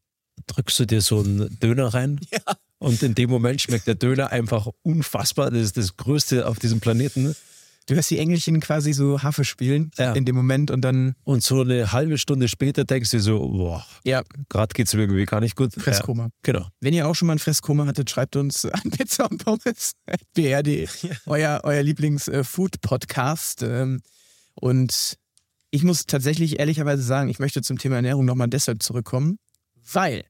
[0.47, 2.19] drückst du dir so einen Döner rein?
[2.31, 2.41] Ja.
[2.79, 5.51] Und in dem Moment schmeckt der Döner einfach unfassbar.
[5.51, 7.36] Das ist das Größte auf diesem Planeten.
[7.88, 10.13] Du hörst die Engelchen quasi so Haffe spielen Ja.
[10.13, 13.86] in dem Moment und dann, Und so eine halbe Stunde später denkst du so, boah,
[14.04, 15.74] ja, gerade geht's mir irgendwie gar nicht gut.
[15.74, 16.26] Fresskoma.
[16.26, 16.67] Ja, genau.
[16.80, 19.94] Wenn ihr auch schon mal ein Fresskoma hattet, schreibt uns an Pizza und Pommes,
[20.34, 20.88] br.de,
[21.26, 23.63] euer, euer Lieblings-Food-Podcast.
[23.63, 24.02] Ähm,
[24.56, 25.15] und
[25.72, 29.39] ich muss tatsächlich ehrlicherweise sagen, ich möchte zum Thema Ernährung nochmal deshalb zurückkommen,
[29.91, 30.24] weil,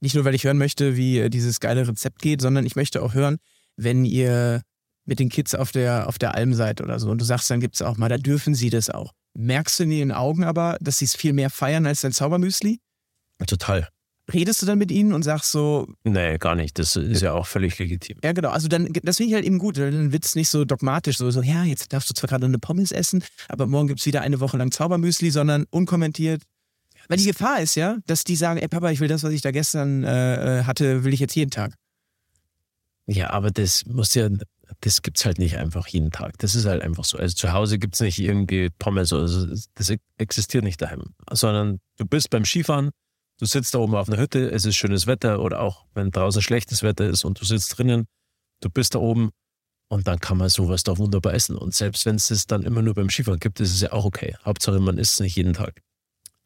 [0.00, 3.02] nicht nur weil ich hören möchte, wie äh, dieses geile Rezept geht, sondern ich möchte
[3.02, 3.38] auch hören,
[3.76, 4.62] wenn ihr
[5.08, 7.60] mit den Kids auf der, auf der Alm seid oder so und du sagst, dann
[7.60, 9.12] gibt's auch mal, da dürfen sie das auch.
[9.34, 12.80] Merkst du in ihren Augen aber, dass sie es viel mehr feiern als dein Zaubermüsli?
[13.46, 13.88] Total.
[14.32, 16.78] Redest du dann mit ihnen und sagst so, Nee, gar nicht.
[16.78, 18.18] Das ist ja auch völlig legitim.
[18.22, 18.50] Ja, genau.
[18.50, 19.78] Also dann, das finde ich halt eben gut.
[19.78, 22.58] Dann wird es nicht so dogmatisch, so, so, ja, jetzt darfst du zwar gerade eine
[22.58, 26.42] Pommes essen, aber morgen gibt's wieder eine Woche lang Zaubermüsli, sondern unkommentiert.
[27.08, 29.40] Weil die Gefahr ist ja, dass die sagen, ey Papa, ich will das, was ich
[29.40, 31.72] da gestern äh, äh, hatte, will ich jetzt jeden Tag.
[33.06, 34.28] Ja, aber das muss ja,
[34.80, 36.38] das gibt's halt nicht einfach jeden Tag.
[36.38, 37.18] Das ist halt einfach so.
[37.18, 39.46] Also zu Hause gibt's nicht irgendwie Pommes oder so.
[39.74, 41.14] Das existiert nicht daheim.
[41.30, 42.90] Sondern du bist beim Skifahren,
[43.38, 46.42] du sitzt da oben auf einer Hütte, es ist schönes Wetter oder auch wenn draußen
[46.42, 48.06] schlechtes Wetter ist und du sitzt drinnen,
[48.60, 49.30] du bist da oben
[49.88, 51.56] und dann kann man sowas da wunderbar essen.
[51.56, 54.04] Und selbst wenn es das dann immer nur beim Skifahren gibt, ist es ja auch
[54.04, 54.36] okay.
[54.44, 55.82] Hauptsache man isst es nicht jeden Tag.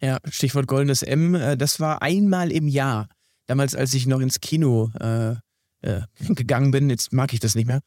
[0.01, 3.09] Ja, Stichwort goldenes M, äh, das war einmal im Jahr.
[3.47, 5.37] Damals, als ich noch ins Kino äh,
[5.83, 6.03] äh,
[6.35, 7.81] gegangen bin, jetzt mag ich das nicht mehr,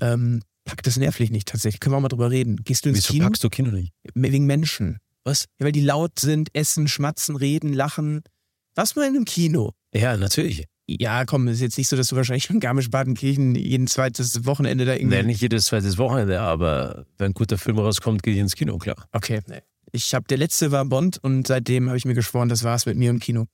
[0.00, 1.80] ähm, packt das nervlich nicht tatsächlich.
[1.80, 2.56] Können wir auch mal drüber reden.
[2.64, 3.24] Gehst du ins Wieso Kino?
[3.26, 3.92] packst du Kino nicht?
[4.14, 4.98] Wegen Menschen.
[5.24, 5.46] Was?
[5.58, 8.22] Ja, weil die laut sind, essen, schmatzen, reden, lachen.
[8.74, 9.72] Was nur in einem Kino?
[9.94, 10.64] Ja, natürlich.
[10.86, 14.94] Ja, komm, ist jetzt nicht so, dass du wahrscheinlich schon Garmisch-Partenkirchen jeden zweites Wochenende da
[14.94, 15.16] irgendwie.
[15.16, 18.78] Nee, nicht jedes zweites Wochenende, aber wenn ein guter Film rauskommt, gehe ich ins Kino,
[18.78, 19.06] klar.
[19.12, 19.42] Okay.
[19.92, 22.96] Ich habe der letzte war Bond und seitdem habe ich mir geschworen, das war's mit
[22.96, 23.46] mir und Kino.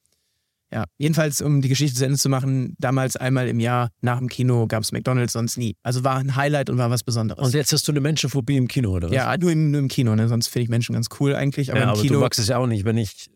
[0.73, 4.29] Ja, jedenfalls, um die Geschichte zu Ende zu machen, damals einmal im Jahr nach dem
[4.29, 5.77] Kino gab es McDonalds, sonst nie.
[5.83, 7.47] Also war ein Highlight und war was Besonderes.
[7.47, 9.15] Und jetzt hast du eine Menschenphobie im Kino, oder was?
[9.15, 10.27] ja, nur im, nur im Kino, ne?
[10.29, 12.15] sonst finde ich Menschen ganz cool eigentlich, aber ja, im aber Kino.
[12.15, 13.31] du magst es ja auch nicht, wenn ich,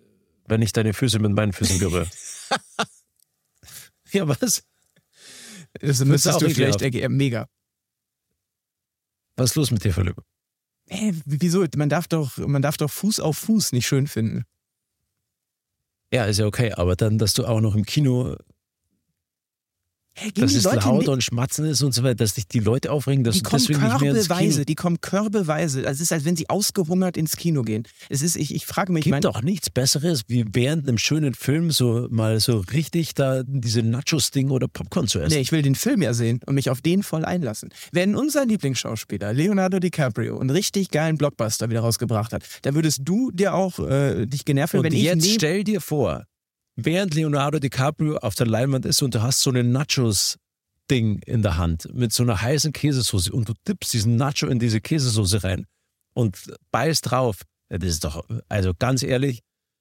[0.46, 2.08] wenn ich deine Füße mit meinen Füßen berühre.
[4.12, 4.64] ja, was?
[5.80, 7.46] das müsstest auch du vielleicht äh, mega.
[9.36, 10.16] Was ist los mit dir, Philipp?
[10.88, 11.64] Hä, wieso?
[11.76, 14.44] Man darf doch, man darf doch Fuß auf Fuß nicht schön finden.
[16.12, 18.36] Ja, ist ja okay, aber dann, dass du auch noch im Kino,
[20.22, 22.90] Gehen dass es Leute laut und schmatzen ist und so weiter, dass dich die Leute
[22.90, 24.64] aufregen, dass die kommen deswegen nicht mehr ins körbeweise, Kino...
[24.64, 25.78] die kommen körbeweise.
[25.86, 27.84] Also es ist, als wenn sie ausgehungert ins Kino gehen.
[28.08, 30.98] Es ist, ich, ich frage mich, ich Gibt mein, doch nichts Besseres, wie während einem
[30.98, 35.34] schönen Film so mal so richtig da diese Nachos-Ding oder Popcorn zu essen.
[35.34, 37.70] nee, ich will den Film ja sehen und mich auf den voll einlassen.
[37.92, 43.30] Wenn unser Lieblingsschauspieler Leonardo DiCaprio einen richtig geilen Blockbuster wieder rausgebracht hat, da würdest du
[43.30, 46.24] dir auch äh, dich genervt fühlen, wenn ich jetzt stell dir vor,
[46.80, 51.56] während Leonardo DiCaprio auf der Leinwand ist und du hast so eine Nachos-Ding in der
[51.56, 55.66] Hand mit so einer heißen Käsesoße und du tippst diesen Nacho in diese Käsesoße rein
[56.14, 56.38] und
[56.70, 57.42] beißt drauf.
[57.68, 59.40] Das ist doch, also ganz ehrlich,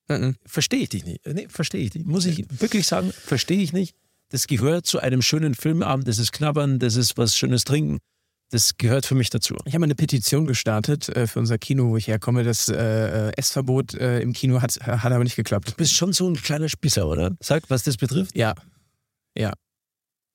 [0.09, 0.37] Mhm.
[0.45, 1.25] verstehe ich dich nicht.
[1.27, 2.07] Nee, verstehe ich nicht.
[2.07, 3.93] Muss ich wirklich sagen, verstehe ich nicht.
[4.29, 7.99] Das gehört zu einem schönen Filmabend, das ist Knabbern, das ist was Schönes trinken.
[8.49, 9.55] Das gehört für mich dazu.
[9.65, 12.43] Ich habe eine Petition gestartet äh, für unser Kino, wo ich herkomme.
[12.43, 15.71] Das äh, äh, Essverbot äh, im Kino hat, hat aber nicht geklappt.
[15.71, 17.35] Du bist schon so ein kleiner Spießer, oder?
[17.41, 18.37] Sag, was das betrifft.
[18.37, 18.55] Ja.
[19.35, 19.51] Ja.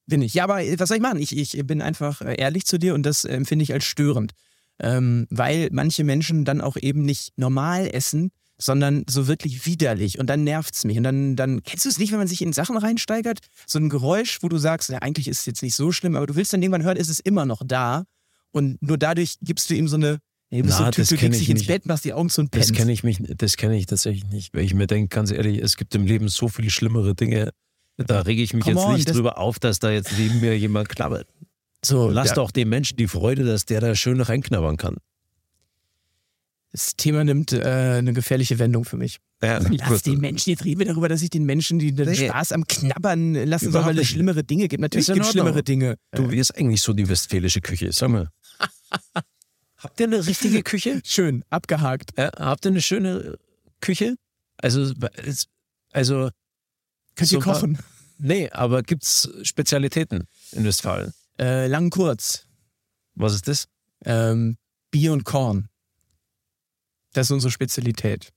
[0.06, 0.34] Bin ich.
[0.34, 1.20] Ja, aber äh, was soll ich machen?
[1.20, 4.32] Ich, ich bin einfach äh, ehrlich zu dir und das äh, empfinde ich als störend.
[4.78, 8.30] Ähm, weil manche Menschen dann auch eben nicht normal essen,
[8.62, 10.18] sondern so wirklich widerlich.
[10.18, 10.96] Und dann nervt's mich.
[10.96, 13.38] Und dann, dann kennst du es nicht, wenn man sich in Sachen reinsteigert?
[13.66, 16.26] So ein Geräusch, wo du sagst, ja, eigentlich ist es jetzt nicht so schlimm, aber
[16.26, 18.04] du willst dann irgendwann hören, ist es immer noch da.
[18.52, 20.18] Und nur dadurch gibst du ihm so eine.
[20.50, 21.66] Ja, du bist so Na, ein Typ, das du legst ich dich ins.
[21.66, 22.74] Bett, machst die Augen zu und Das pennst.
[22.78, 25.76] kenne ich mich, das kenne ich tatsächlich nicht, weil ich mir denke, ganz ehrlich, es
[25.78, 27.50] gibt im Leben so viele schlimmere Dinge.
[27.96, 30.40] Da rege ich mich Come jetzt on, nicht das- drüber auf, dass da jetzt neben
[30.40, 31.26] mir jemand knabbert.
[31.84, 32.34] So, Lass ja.
[32.34, 34.96] doch dem Menschen die Freude, dass der da schön reinknabbern kann.
[36.72, 37.62] Das Thema nimmt äh,
[37.98, 39.18] eine gefährliche Wendung für mich.
[39.42, 42.28] Ja, Lass den Menschen, jetzt reden wir darüber, dass ich den Menschen, die den Nee.
[42.28, 44.80] Spaß am Knabbern lassen soll, weil es schlimmere Dinge gibt.
[44.80, 45.96] Natürlich gibt es schlimmere Dinge.
[46.12, 47.92] Du, wie ist eigentlich so die westfälische Küche?
[47.92, 48.28] Sag mal.
[49.76, 51.00] Habt ihr eine richtige Küche?
[51.04, 52.12] Schön, abgehakt.
[52.16, 53.36] Ja, habt ihr eine schöne
[53.80, 54.14] Küche?
[54.58, 55.48] Also, es-
[55.90, 56.30] also
[57.16, 57.78] Könnt So ihr ein paar- kochen?
[58.18, 61.12] nee, aber gibt's Spezialitäten in Westfalen?
[61.38, 62.46] Äh, lang kurz.
[63.14, 63.66] Was ist das?
[64.04, 64.56] Ähm,
[64.92, 65.68] Bier und Korn.
[67.12, 68.32] Das ist unsere Spezialität.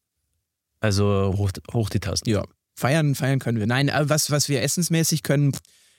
[0.80, 2.30] Also hoch, hoch die Tasten.
[2.30, 2.44] Ja.
[2.76, 3.68] Feiern, feiern können wir.
[3.68, 5.56] Nein, aber was, was wir essensmäßig können,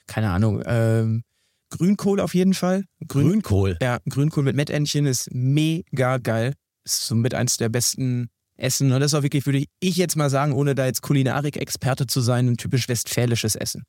[0.07, 0.63] keine Ahnung.
[0.67, 1.23] Ähm,
[1.71, 2.85] Grünkohl auf jeden Fall.
[3.09, 3.79] Grün, Grünkohl.
[3.81, 6.55] ja, Grünkohl mit Mettentchen ist mega geil.
[6.85, 8.93] Ist somit eins der besten Essen.
[8.93, 12.21] Und das ist auch wirklich, würde ich jetzt mal sagen, ohne da jetzt Kulinarik-Experte zu
[12.21, 13.83] sein, ein typisch westfälisches Essen.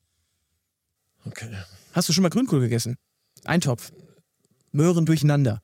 [1.26, 1.50] Okay.
[1.94, 2.96] Hast du schon mal Grünkohl gegessen?
[3.46, 3.92] Eintopf.
[4.72, 5.62] Möhren durcheinander.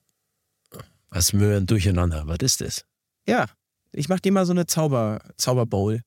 [1.10, 2.28] Was Möhren durcheinander?
[2.28, 2.86] Was ist das?
[3.28, 3.46] Ja,
[3.92, 6.02] ich mach dir mal so eine Zauber, Zauberbowl.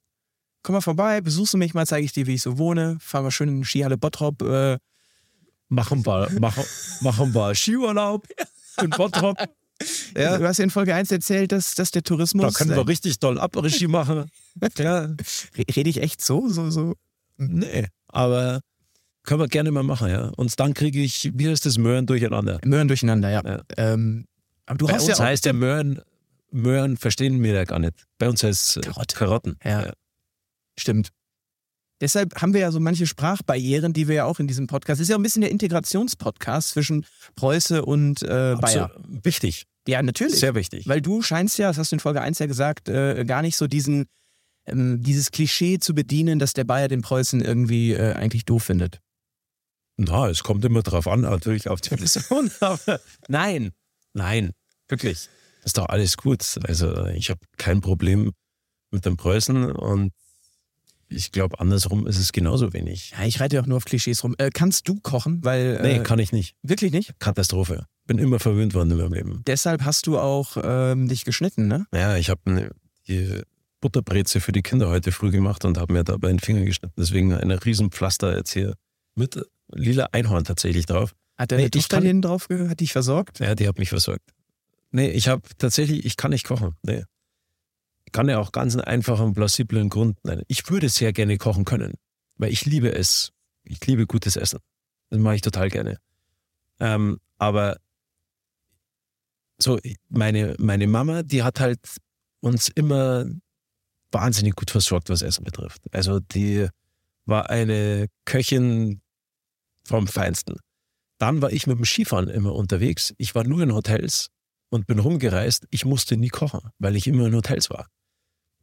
[0.63, 2.97] Komm mal vorbei, besuchst du mich mal, zeige ich dir, wie ich so wohne.
[3.01, 4.43] Fahr mal schön in Skihalle Bottrop.
[4.43, 4.79] Äh,
[5.69, 6.63] Machen wir, machen,
[7.01, 8.27] machen wir Skiurlaub
[8.83, 9.37] in Bottrop.
[10.17, 12.55] Ja, Du hast ja in Folge 1 erzählt, dass, dass der da Tourismus.
[12.55, 14.31] können wir richtig doll Après-Ski machen.
[14.79, 15.01] Ja,
[15.57, 16.49] Re- Rede ich echt so?
[16.49, 16.95] so, so?
[17.37, 18.61] nee, aber
[19.25, 20.29] können wir gerne mal machen, ja.
[20.37, 22.61] Und dann kriege ich, wie heißt das, Möhren durcheinander.
[22.65, 23.43] Möhren durcheinander, ja.
[23.45, 23.63] Ja.
[23.77, 24.27] Ähm,
[24.67, 26.01] aber du Bei hast uns ja heißt der Möhren,
[26.51, 28.07] Möhren verstehen wir ja gar nicht.
[28.19, 29.17] Bei uns heißt es Karotte.
[29.17, 29.57] Karotten.
[29.65, 29.93] Ja.
[30.79, 31.11] Stimmt.
[32.01, 35.01] Deshalb haben wir ja so manche Sprachbarrieren, die wir ja auch in diesem Podcast.
[35.01, 37.07] Das ist ja auch ein bisschen der Integrationspodcast zwischen
[37.37, 38.91] Preuße und äh, Bayer.
[39.23, 40.39] Wichtig, Ja, natürlich.
[40.39, 40.87] sehr wichtig.
[40.87, 43.57] Weil du scheinst ja, das hast du in Folge 1 ja gesagt, äh, gar nicht
[43.57, 44.05] so diesen,
[44.67, 49.01] ähm, dieses Klischee zu bedienen, dass der Bayer den Preußen irgendwie äh, eigentlich doof findet.
[49.97, 52.51] Na, es kommt immer drauf an, natürlich auf die Person.
[53.29, 53.73] Nein,
[54.13, 54.53] nein,
[54.89, 55.31] wirklich.
[55.67, 56.59] Ist doch alles gut.
[56.63, 58.33] Also ich habe kein Problem
[58.91, 60.13] mit den Preußen und
[61.09, 63.13] ich glaube, andersrum ist es genauso wenig.
[63.19, 64.35] Ja, ich reite ja auch nur auf Klischees rum.
[64.39, 65.45] Äh, kannst du kochen?
[65.45, 66.55] Weil, Nee, äh, kann ich nicht.
[66.63, 67.19] wirklich nicht?
[67.21, 67.87] Katastrophe.
[68.07, 69.43] Bin immer verwöhnt worden in meinem Leben.
[69.47, 71.87] Deshalb hast du auch ähm, dich geschnitten, ne?
[71.93, 72.71] Ja, ich habe
[73.09, 73.43] die
[73.81, 76.95] Butterbreze für die Kinder heute früh gemacht und habe mir dabei den Finger geschnitten.
[76.97, 78.75] Deswegen eine Riesenpflaster jetzt hier
[79.17, 79.41] mit
[79.73, 81.15] lila Einhorn tatsächlich drauf.
[81.37, 83.41] Hat deine Nee, Tochter kann- hinten drauf, ge- hat dich versorgt?
[83.41, 84.23] Ja, die hat mich versorgt.
[84.91, 86.75] Nee, ich habe tatsächlich, ich kann nicht kochen.
[86.83, 87.05] Nee.
[88.05, 90.43] Ich kann ja auch ganz einen einfachen, plausiblen Grund nennen.
[90.49, 91.95] Ich würde sehr gerne kochen können,
[92.37, 93.33] weil ich liebe es.
[93.65, 94.61] Ich liebe gutes Essen.
[95.11, 95.99] Das mache ich total gerne.
[96.79, 97.79] Ähm, aber
[99.59, 101.81] so, meine, meine Mama, die hat halt
[102.41, 103.27] uns immer
[104.13, 105.83] wahnsinnig gut versorgt, was Essen betrifft.
[105.93, 106.69] Also die
[107.25, 109.01] war eine Köchin
[109.85, 110.57] vom Feinsten.
[111.19, 113.15] Dann war ich mit dem Skifahren immer unterwegs.
[113.19, 114.29] Ich war nur in Hotels
[114.71, 115.67] und bin rumgereist.
[115.71, 117.89] Ich musste nie kochen, weil ich immer in Hotels war.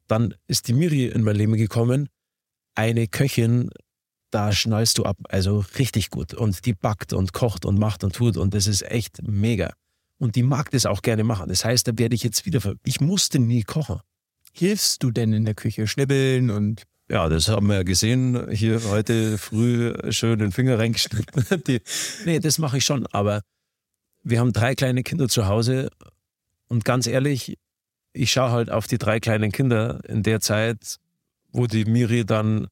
[0.08, 2.10] Dann ist die Miri in mein Leben gekommen.
[2.76, 3.70] Eine Köchin,
[4.32, 5.18] da schnallst du ab.
[5.30, 6.34] Also richtig gut.
[6.34, 8.38] Und die backt und kocht und macht und tut.
[8.38, 9.74] Und das ist echt mega.
[10.18, 11.50] Und die mag das auch gerne machen.
[11.50, 12.62] Das heißt, da werde ich jetzt wieder.
[12.62, 14.00] Ver ich musste nie kochen.
[14.52, 15.88] Hilfst du denn in der Küche?
[15.88, 16.84] Schnibbeln und.
[17.10, 18.50] Ja, das haben wir ja gesehen.
[18.50, 21.46] Hier heute früh schön den Finger reingeschnitten.
[22.26, 23.06] Nee, das mache ich schon.
[23.08, 23.42] Aber
[24.24, 25.90] wir haben drei kleine Kinder zu Hause.
[26.68, 27.58] Und ganz ehrlich,
[28.14, 30.98] ich schaue halt auf die drei kleinen Kinder in der Zeit,
[31.52, 32.68] wo die Miri dann,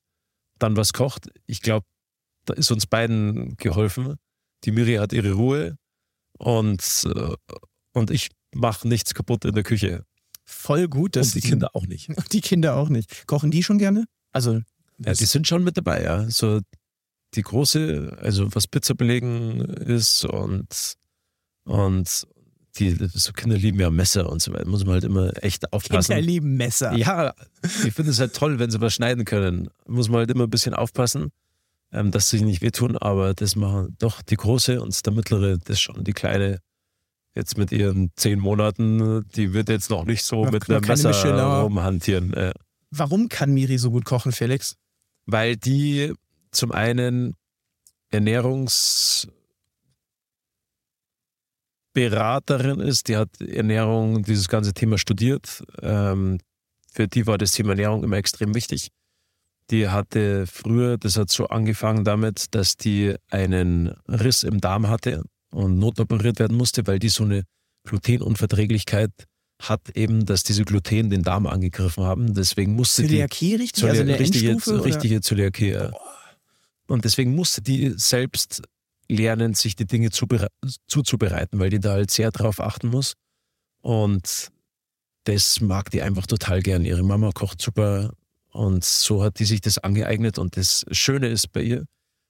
[0.59, 1.29] dann was kocht.
[1.45, 1.85] Ich glaube,
[2.45, 4.15] da ist uns beiden geholfen.
[4.63, 5.77] Die Miri hat ihre Ruhe
[6.37, 7.35] und, äh,
[7.93, 10.05] und ich mache nichts kaputt in der Küche.
[10.45, 12.09] Voll gut, dass und die Kinder auch nicht.
[12.31, 13.25] Die Kinder auch nicht.
[13.27, 14.05] Kochen die schon gerne?
[14.31, 14.61] Also,
[14.97, 16.29] Ja, die sind schon mit dabei, ja.
[16.29, 16.59] So
[17.35, 20.97] die große, also was Pizza belegen ist und,
[21.65, 22.27] und
[22.77, 24.65] die so Kinder lieben ja Messer und so weiter.
[24.67, 26.13] Muss man halt immer echt aufpassen.
[26.15, 26.93] Kinder lieben Messer.
[26.95, 27.33] Ja,
[27.85, 29.69] ich finde es halt toll, wenn sie was schneiden können.
[29.87, 31.31] Muss man halt immer ein bisschen aufpassen,
[31.91, 35.57] ähm, dass sie sich nicht wehtun, aber das machen doch die große und der mittlere,
[35.57, 36.59] das schon die kleine.
[37.35, 41.09] Jetzt mit ihren zehn Monaten, die wird jetzt noch nicht so Noch- mit einem Messer
[41.09, 41.39] Michelin.
[41.39, 42.33] rumhantieren.
[42.33, 42.53] Äh,
[42.89, 44.75] Warum kann Miri so gut kochen, Felix?
[45.25, 46.13] weil die
[46.51, 47.35] zum einen
[51.93, 55.63] Ernährungsberaterin ist, die hat Ernährung, dieses ganze Thema studiert.
[55.81, 56.39] Ähm,
[56.91, 58.89] für die war das Thema Ernährung immer extrem wichtig.
[59.69, 65.23] Die hatte früher, das hat so angefangen damit, dass die einen Riss im Darm hatte
[65.51, 67.43] und notoperiert werden musste, weil die so eine
[67.85, 69.11] Glutenunverträglichkeit
[69.61, 72.33] hat eben, dass diese Gluten den Darm angegriffen haben.
[72.33, 73.83] Deswegen musste die Zöliakie richtig?
[73.83, 74.83] Zölia- also eine richtige, Endstufe?
[74.83, 75.71] richtige Zöliakie.
[75.71, 75.91] Ja.
[76.87, 78.63] Und deswegen musste die selbst
[79.11, 80.49] lernen, sich die Dinge zubere-
[80.87, 83.13] zuzubereiten, weil die da halt sehr drauf achten muss.
[83.81, 84.49] Und
[85.25, 86.85] das mag die einfach total gern.
[86.85, 88.13] Ihre Mama kocht super
[88.49, 90.37] und so hat die sich das angeeignet.
[90.39, 91.85] Und das Schöne ist bei ihr,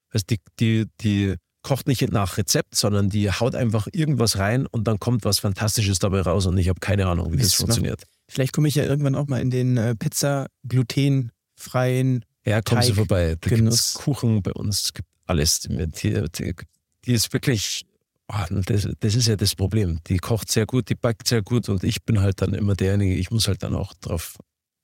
[0.09, 4.87] also die, die, die kocht nicht nach Rezept, sondern die haut einfach irgendwas rein und
[4.87, 8.03] dann kommt was Fantastisches dabei raus und ich habe keine Ahnung, wie das funktioniert.
[8.27, 12.93] Vielleicht komme ich ja irgendwann auch mal in den äh, Pizza glutenfreien Ja, kommen Sie
[12.93, 13.35] vorbei.
[13.39, 15.59] Da gibt es Kuchen bei uns, es gibt alles.
[15.61, 16.53] Die, die,
[17.05, 17.85] die ist wirklich,
[18.27, 19.99] ah, das, das ist ja das Problem.
[20.07, 23.15] Die kocht sehr gut, die backt sehr gut und ich bin halt dann immer derjenige,
[23.15, 24.37] ich muss halt dann auch drauf,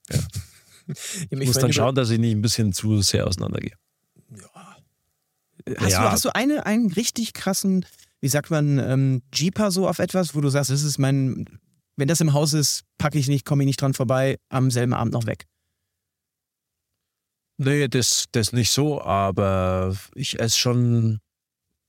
[0.09, 0.19] Ja,
[0.87, 3.73] ich ich muss dann schauen, dass ich nicht ein bisschen zu sehr auseinandergehe.
[5.77, 6.03] Hast, Ja.
[6.03, 7.85] du, hast du eine, einen richtig krassen,
[8.21, 11.45] wie sagt man, ähm, Jeeper so auf etwas, wo du sagst, das ist mein,
[11.97, 14.93] wenn das im Haus ist, packe ich nicht, komme ich nicht dran vorbei, am selben
[14.93, 15.45] Abend noch weg.
[17.57, 21.19] Nee, das, das nicht so, aber ich esse schon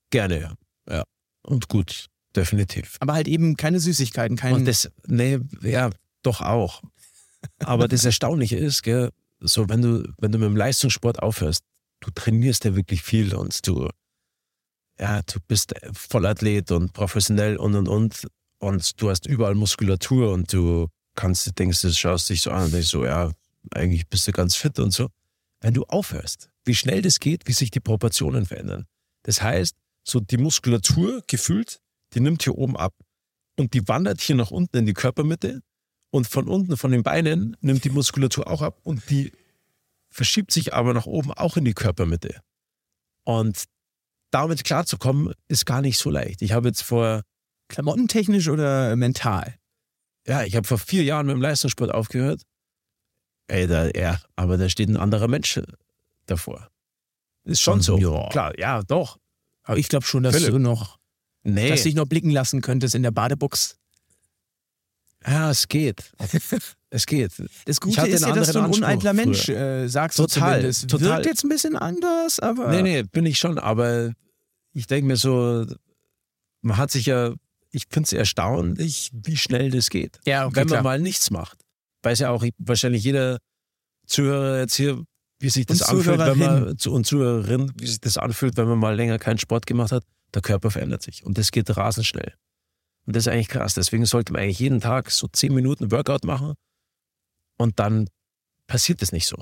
[0.09, 0.55] gerne,
[0.89, 1.03] ja.
[1.43, 2.97] Und gut, definitiv.
[2.99, 4.53] Aber halt eben keine Süßigkeiten, kein.
[4.53, 5.89] Und das, nee, ja,
[6.23, 6.81] doch auch.
[7.59, 11.63] Aber das Erstaunliche ist, gell, so wenn du, wenn du mit dem Leistungssport aufhörst,
[12.01, 13.89] du trainierst ja wirklich viel und du,
[14.99, 18.27] ja, du bist Vollathlet und professionell und und und
[18.59, 22.73] und du hast überall Muskulatur und du kannst, denkst, du schaust dich so an und
[22.73, 23.31] denkst so, ja,
[23.71, 25.07] eigentlich bist du ganz fit und so.
[25.61, 28.85] Wenn du aufhörst, wie schnell das geht, wie sich die Proportionen verändern.
[29.23, 29.75] Das heißt,
[30.07, 31.79] so die Muskulatur gefühlt,
[32.13, 32.93] die nimmt hier oben ab
[33.57, 35.61] und die wandert hier nach unten in die Körpermitte
[36.11, 39.31] und von unten, von den Beinen, nimmt die Muskulatur auch ab und die
[40.09, 42.41] verschiebt sich aber nach oben auch in die Körpermitte.
[43.25, 43.65] Und
[44.31, 46.41] damit klarzukommen, ist gar nicht so leicht.
[46.41, 47.23] Ich habe jetzt vor,
[47.67, 49.59] Klamottentechnisch oder mental?
[50.29, 52.43] ja, ich habe vor vier Jahren mit dem Leistungssport aufgehört.
[53.49, 55.59] Ey, da, ja, aber da steht ein anderer Mensch
[56.25, 56.69] davor.
[57.43, 57.97] Ist schon so.
[57.97, 58.29] Ja.
[58.29, 59.17] Klar, ja, doch.
[59.63, 60.51] Aber ich glaube schon, dass Philipp.
[60.51, 60.97] du noch,
[61.43, 63.77] Nee, dass dich noch blicken lassen könntest in der Badebuchs.
[65.25, 66.11] ja, es geht.
[66.89, 67.31] es geht.
[67.65, 70.89] Das Gute ist ja, dass du ein uneitler Mensch äh, sagst Total, du zumindest.
[70.89, 71.07] total.
[71.09, 74.13] Wirkt jetzt ein bisschen anders, aber Nee, nee, bin ich schon, aber
[74.73, 75.65] ich denke mir so,
[76.61, 77.33] man hat sich ja,
[77.71, 80.19] ich finde es erstaunlich, wie schnell das geht.
[80.25, 80.83] ja, okay, wenn man klar.
[80.83, 81.58] mal nichts macht.
[82.03, 83.39] Weiß ja auch wahrscheinlich jeder
[84.07, 85.03] Zuhörer jetzt hier,
[85.39, 88.67] wie sich das Und anfühlt, wenn man, zu- und Zuhörerin, wie sich das anfühlt, wenn
[88.67, 90.03] man mal länger keinen Sport gemacht hat.
[90.33, 92.33] Der Körper verändert sich und das geht rasend schnell.
[93.07, 93.73] Und das ist eigentlich krass.
[93.73, 96.53] Deswegen sollte man eigentlich jeden Tag so zehn Minuten Workout machen
[97.57, 98.07] und dann
[98.67, 99.37] passiert es nicht so.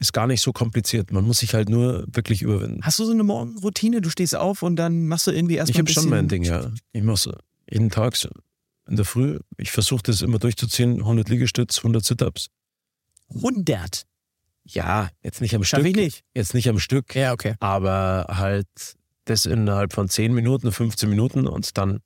[0.00, 1.12] Ist gar nicht so kompliziert.
[1.12, 2.80] Man muss sich halt nur wirklich überwinden.
[2.82, 4.00] Hast du so eine Morgenroutine?
[4.00, 6.28] Du stehst auf und dann machst du irgendwie erstmal Ich ein habe schon bisschen- mein
[6.28, 6.72] Ding, ja.
[6.92, 7.32] Ich so
[7.70, 8.28] jeden Tag so
[8.92, 9.38] in der Früh.
[9.56, 10.98] Ich versuche das immer durchzuziehen.
[10.98, 12.48] 100 Liegestütz, 100 Sit-Ups.
[13.34, 14.04] 100.
[14.64, 15.88] Ja, jetzt nicht am Schaff Stück.
[15.90, 16.24] ich nicht.
[16.34, 17.54] Jetzt nicht am Stück, Ja, okay.
[17.58, 18.68] aber halt
[19.24, 22.00] das innerhalb von 10 Minuten, 15 Minuten und dann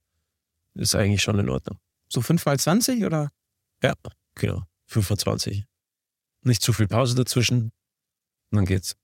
[0.74, 1.78] ist eigentlich schon in Ordnung.
[2.08, 3.32] So 5 mal 20 oder?
[4.36, 5.64] Genau, 25.
[6.42, 7.72] Nicht zu viel Pause dazwischen.
[8.52, 8.94] Und dann geht's.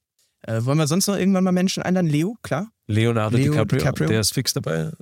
[0.43, 2.07] Äh, wollen wir sonst noch irgendwann mal Menschen einladen?
[2.09, 2.71] Leo, klar.
[2.87, 4.09] Leonardo Leo DiCaprio, DiCaprio.
[4.09, 4.93] der ist fix dabei.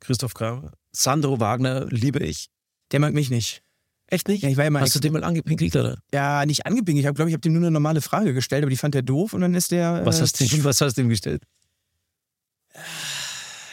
[0.00, 0.72] Christoph Kramer.
[0.92, 2.48] Sandro Wagner liebe ich.
[2.92, 3.62] Der mag mich nicht.
[4.06, 4.42] Echt nicht?
[4.42, 5.98] Ja, ich war immer Hast du den mal angepinkelt, oder?
[6.12, 7.00] ja nicht angepinkt.
[7.00, 9.02] Ich habe, glaube ich, habe dem nur eine normale Frage gestellt, aber die fand er
[9.02, 10.04] doof und dann ist der.
[10.04, 11.42] Was äh, hast, du, was hast du ihm gestellt?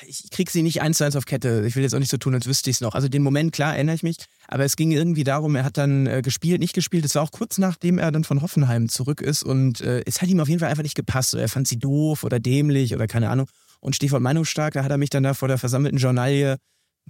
[0.09, 1.63] ich krieg sie nicht eins zu eins auf Kette.
[1.67, 2.95] Ich will jetzt auch nicht so tun, als wüsste ich es noch.
[2.95, 4.17] Also den Moment, klar, erinnere ich mich.
[4.47, 7.05] Aber es ging irgendwie darum, er hat dann äh, gespielt, nicht gespielt.
[7.05, 9.43] Es war auch kurz nachdem er dann von Hoffenheim zurück ist.
[9.43, 11.35] Und äh, es hat ihm auf jeden Fall einfach nicht gepasst.
[11.35, 13.47] Er fand sie doof oder dämlich oder keine Ahnung.
[13.81, 16.57] Und Stichwort Meinungsstark, da hat er mich dann da vor der versammelten Journalie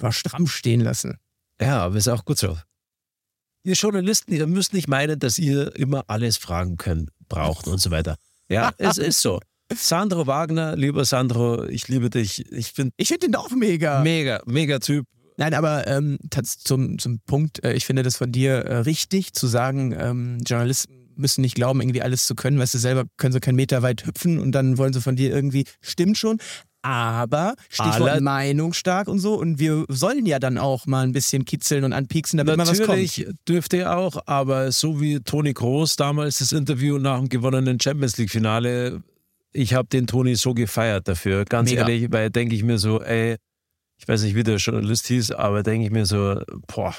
[0.02, 1.18] war stramm stehen lassen.
[1.62, 2.58] Ja, aber ist auch gut so.
[3.64, 7.92] Ihr Journalisten, ihr müsst nicht meinen, dass ihr immer alles fragen könnt, braucht und so
[7.92, 8.16] weiter.
[8.48, 9.40] Ja, es ist so.
[9.72, 12.52] Sandro Wagner, lieber Sandro, ich liebe dich.
[12.52, 14.02] Ich finde Ich finde den auch mega.
[14.02, 15.06] mega, mega Typ.
[15.38, 19.48] Nein, aber ähm, zum, zum Punkt, äh, ich finde das von dir äh, richtig, zu
[19.48, 23.40] sagen, ähm, Journalisten müssen nicht glauben, irgendwie alles zu können, weißt du, selber können sie
[23.40, 26.40] keinen Meter weit hüpfen und dann wollen sie von dir irgendwie, stimmt schon,
[26.82, 31.12] aber Stichwort Aller- Meinung stark und so und wir sollen ja dann auch mal ein
[31.12, 32.90] bisschen kitzeln und anpieksen, damit mal was kommt.
[32.90, 37.80] Natürlich dürfte er auch, aber so wie Toni Groß damals das Interview nach dem gewonnenen
[37.80, 39.04] Champions League Finale,
[39.52, 41.82] ich habe den Toni so gefeiert dafür, ganz Mega.
[41.82, 43.38] ehrlich, weil denke ich mir so, ey,
[43.98, 46.96] ich weiß nicht, wie der Journalist hieß, aber denke ich mir so, boah,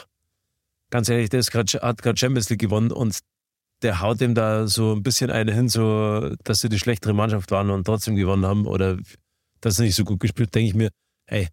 [0.91, 3.19] ganz ehrlich, der grad, hat gerade Champions League gewonnen und
[3.83, 7.51] der haut dem da so ein bisschen eine hin, so, dass sie die schlechtere Mannschaft
[7.51, 8.99] waren und trotzdem gewonnen haben oder
[9.61, 10.91] dass sie nicht so gut gespielt, denke ich mir,
[11.27, 11.49] ey,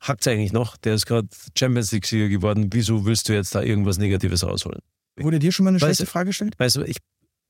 [0.00, 0.76] hackt's eigentlich noch?
[0.76, 2.68] Der ist gerade Champions League-Sieger geworden.
[2.72, 4.80] Wieso willst du jetzt da irgendwas Negatives rausholen?
[5.16, 6.58] Wurde dir schon mal eine Weißt schlechte Frage gestellt?
[6.58, 6.98] Weißt du, ich,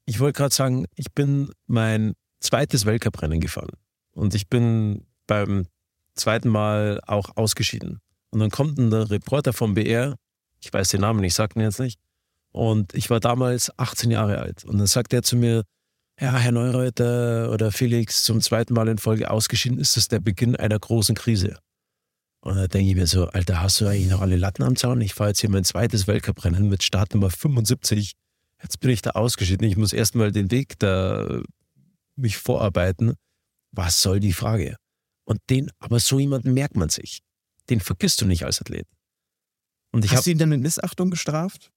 [0.06, 3.70] ich wollte gerade sagen, ich bin mein zweites Weltcuprennen gefahren.
[4.12, 5.66] Und ich bin beim
[6.14, 8.00] zweiten Mal auch ausgeschieden.
[8.30, 10.16] Und dann kommt ein Reporter vom BR,
[10.60, 12.00] ich weiß den Namen, ich sag ihn jetzt nicht,
[12.50, 14.64] Und ich war damals 18 Jahre alt.
[14.64, 15.64] Und dann sagt er zu mir,
[16.20, 20.56] ja, Herr Neureuter oder Felix, zum zweiten Mal in Folge ausgeschieden, ist das der Beginn
[20.56, 21.58] einer großen Krise.
[22.40, 25.00] Und da denke ich mir so, Alter, hast du eigentlich noch alle Latten am Zaun?
[25.00, 28.12] Ich fahre jetzt hier mein zweites Weltcuprennen mit Startnummer 75.
[28.62, 29.66] Jetzt bin ich da ausgeschieden.
[29.66, 31.40] Ich muss erstmal den Weg da
[32.16, 33.14] mich vorarbeiten.
[33.72, 34.76] Was soll die Frage?
[35.24, 37.20] Und den, aber so jemanden merkt man sich.
[37.70, 38.86] Den vergisst du nicht als Athlet.
[39.92, 41.70] Und ich Hast hab, du ihn dann mit Missachtung gestraft?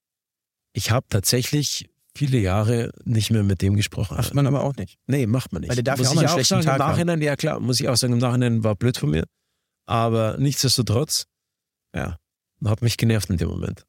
[0.73, 4.17] Ich habe tatsächlich viele Jahre nicht mehr mit dem gesprochen.
[4.17, 4.97] Macht man aber auch nicht.
[5.07, 5.69] Nee, macht man nicht.
[5.69, 7.21] Weil der darf muss ja auch einen schlechten sagen, Tag im Nachhinein, haben.
[7.21, 9.25] ja klar, muss ich auch sagen, im Nachhinein war blöd von mir.
[9.85, 11.25] Aber nichtsdestotrotz,
[11.95, 12.17] ja,
[12.65, 13.85] hat mich genervt in dem Moment.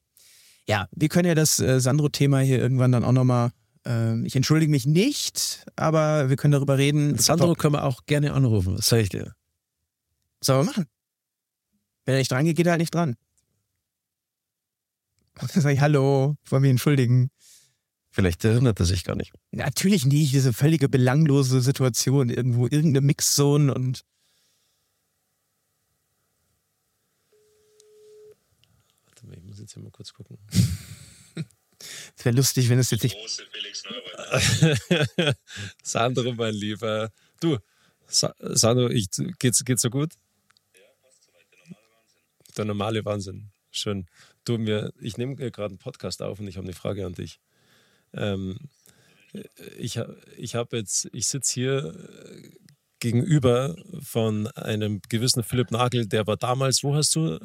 [0.68, 3.50] Ja, wir können ja das äh, Sandro-Thema hier irgendwann dann auch nochmal.
[3.86, 7.18] Äh, ich entschuldige mich nicht, aber wir können darüber reden.
[7.18, 9.34] Sandro können wir auch gerne anrufen, das sage ich dir.
[10.40, 10.86] Sollen wir machen.
[12.04, 13.16] Wenn er nicht dran geht, geht er halt nicht dran.
[15.34, 17.30] Dann sage ich, hallo, ich wollte mich entschuldigen.
[18.14, 19.32] Vielleicht erinnert er sich gar nicht.
[19.52, 24.04] Natürlich nicht, diese völlige belanglose Situation, irgendwo irgendeine Mixzone und
[29.06, 30.38] Warte mal, ich muss jetzt hier mal kurz gucken.
[32.16, 33.16] Es wäre lustig, wenn es jetzt nicht.
[35.82, 37.10] Sandro, mein Lieber.
[37.40, 37.58] Du,
[38.06, 39.08] Sa Sandro, ich,
[39.40, 40.12] geht's, geht's so gut?
[40.74, 41.44] Ja, passt soweit.
[41.50, 42.54] Der normale Wahnsinn.
[42.56, 43.50] Der normale Wahnsinn.
[43.72, 44.06] Schön.
[44.44, 47.40] Du, mir, ich nehme gerade einen Podcast auf und ich habe eine Frage an dich.
[48.14, 48.58] Ähm,
[49.78, 49.98] ich
[50.36, 51.94] ich habe jetzt, ich sitze hier
[53.00, 57.38] gegenüber von einem gewissen Philipp Nagel, der war damals, wo hast du?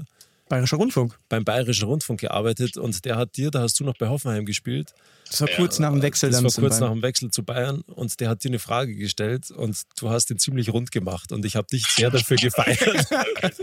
[0.49, 1.17] Bayerischer Rundfunk.
[1.29, 4.93] Beim Bayerischen Rundfunk gearbeitet und der hat dir, da hast du noch bei Hoffenheim gespielt.
[5.29, 6.45] Das war kurz nach dem Wechsel das dann.
[6.45, 9.51] Das war kurz nach dem Wechsel zu Bayern und der hat dir eine Frage gestellt
[9.51, 12.79] und du hast ihn ziemlich rund gemacht und ich habe dich sehr dafür gefeiert.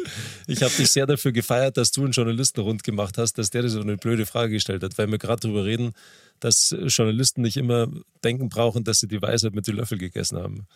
[0.47, 3.63] ich habe dich sehr dafür gefeiert, dass du einen Journalisten rund gemacht hast, dass der
[3.63, 5.93] dir so eine blöde Frage gestellt hat, weil wir gerade darüber reden,
[6.41, 7.89] dass Journalisten nicht immer
[8.23, 10.67] denken brauchen, dass sie die Weisheit mit den Löffel gegessen haben.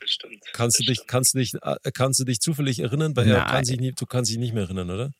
[0.00, 0.44] Bestimmt.
[0.52, 3.16] Kannst du dich, kannst du dich, äh, kannst du dich zufällig erinnern?
[3.16, 5.10] Weil er kann sich nie, du kannst dich nicht mehr erinnern, oder?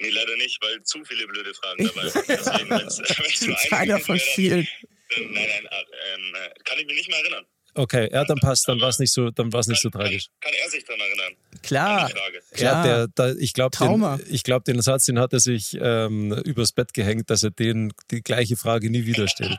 [0.00, 2.24] Nee, leider nicht, weil zu viele blöde Fragen dabei waren.
[2.26, 3.40] Deswegen, wenn's, wenn's
[3.70, 4.66] nur einer von vielen.
[5.14, 5.84] Dann, nein, nein,
[6.14, 7.44] ähm, äh, kann ich mich nicht mehr erinnern.
[7.74, 10.26] Okay, ja, dann passt, dann war es nicht so, dann war es nicht so tragisch.
[10.40, 11.36] Kann, kann, er sich daran erinnern?
[11.62, 12.10] Klar.
[12.56, 16.72] Ja, der, der, ich glaube, den, glaub, den Satz, den hat er sich ähm, übers
[16.72, 19.58] Bett gehängt, dass er den die gleiche Frage nie wieder stellt.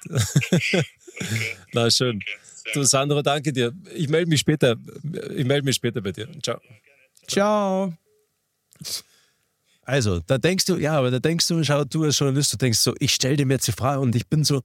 [0.51, 0.83] okay.
[1.73, 2.17] Na schön.
[2.17, 3.73] Okay, du Sandro, danke dir.
[3.93, 4.75] Ich melde mich später.
[5.35, 6.27] Ich melde mich später bei dir.
[6.41, 6.59] Ciao.
[7.27, 7.93] Ciao.
[9.83, 12.79] Also, da denkst du, ja, aber da denkst du, schau, du als Journalist, du denkst
[12.79, 14.61] so, ich stelle dem jetzt die Frage und ich bin so,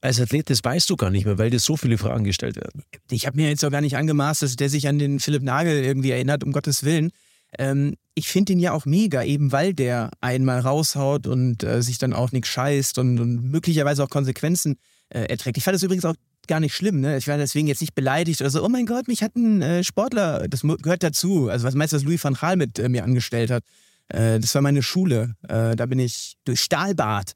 [0.00, 2.82] als Athlet, das weißt du gar nicht mehr, weil dir so viele Fragen gestellt werden.
[3.10, 5.84] Ich habe mir jetzt auch gar nicht angemaßt, dass der sich an den Philipp Nagel
[5.84, 7.10] irgendwie erinnert, um Gottes Willen.
[7.58, 11.98] Ähm, ich finde ihn ja auch mega, eben weil der einmal raushaut und äh, sich
[11.98, 14.76] dann auch nichts scheißt und, und, möglicherweise auch Konsequenzen
[15.08, 15.56] äh, erträgt.
[15.56, 16.14] Ich fand das übrigens auch
[16.46, 17.00] gar nicht schlimm.
[17.00, 17.16] Ne?
[17.16, 19.84] Ich war deswegen jetzt nicht beleidigt oder so, oh mein Gott, mich hat ein äh,
[19.84, 21.48] Sportler, das gehört dazu.
[21.48, 23.64] Also was meinst du, was Louis van Gaal mit äh, mir angestellt hat?
[24.08, 25.34] Äh, das war meine Schule.
[25.48, 27.32] Äh, da bin ich durch Stahlbad.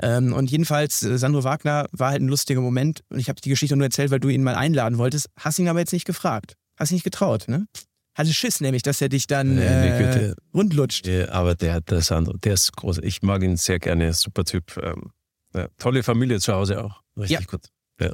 [0.00, 3.02] Ähm, und jedenfalls, äh, Sandro Wagner war halt ein lustiger Moment.
[3.10, 5.28] Und ich habe die Geschichte nur erzählt, weil du ihn mal einladen wolltest.
[5.38, 6.56] Hast ihn aber jetzt nicht gefragt.
[6.76, 7.66] Hast ihn nicht getraut, ne?
[8.14, 11.06] Hatte Schiss nämlich, dass er dich dann äh, rundlutscht.
[11.06, 12.98] Ja, aber der, der Sandro, der ist groß.
[12.98, 14.12] Ich mag ihn sehr gerne.
[14.12, 14.76] Super Typ.
[14.82, 15.12] Ähm,
[15.54, 17.02] ja, tolle Familie zu Hause auch.
[17.16, 17.46] Richtig ja.
[17.46, 17.66] gut.
[18.00, 18.12] Ja.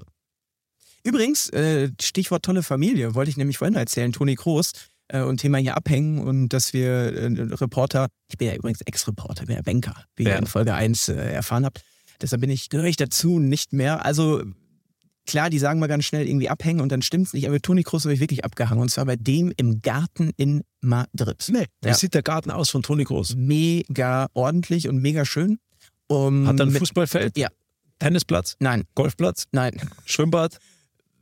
[1.02, 4.12] Übrigens, äh, Stichwort tolle Familie, wollte ich nämlich vorhin erzählen.
[4.12, 4.72] Toni Kroos
[5.08, 9.46] äh, und Thema hier abhängen und dass wir äh, Reporter, ich bin ja übrigens Ex-Reporter,
[9.46, 10.30] bin ja Banker, wie ja.
[10.30, 11.82] ihr in Folge 1 äh, erfahren habt.
[12.20, 14.04] Deshalb bin ich, gehöre ich dazu nicht mehr.
[14.04, 14.42] Also
[15.26, 18.04] klar, die sagen mal ganz schnell irgendwie abhängen und dann stimmt's nicht, aber Toni Kroos
[18.04, 21.44] habe ich wirklich abgehangen und zwar bei dem im Garten in Madrid.
[21.52, 21.94] Nee, wie ja.
[21.94, 23.36] sieht der Garten aus von Toni Kroos?
[23.36, 25.58] Mega ordentlich und mega schön.
[26.08, 27.36] Um, Hat er ein Fußballfeld?
[27.36, 27.48] Ja.
[27.98, 28.56] Tennisplatz?
[28.60, 28.84] Nein.
[28.94, 29.44] Golfplatz?
[29.52, 29.80] Nein.
[30.04, 30.58] Schwimmbad?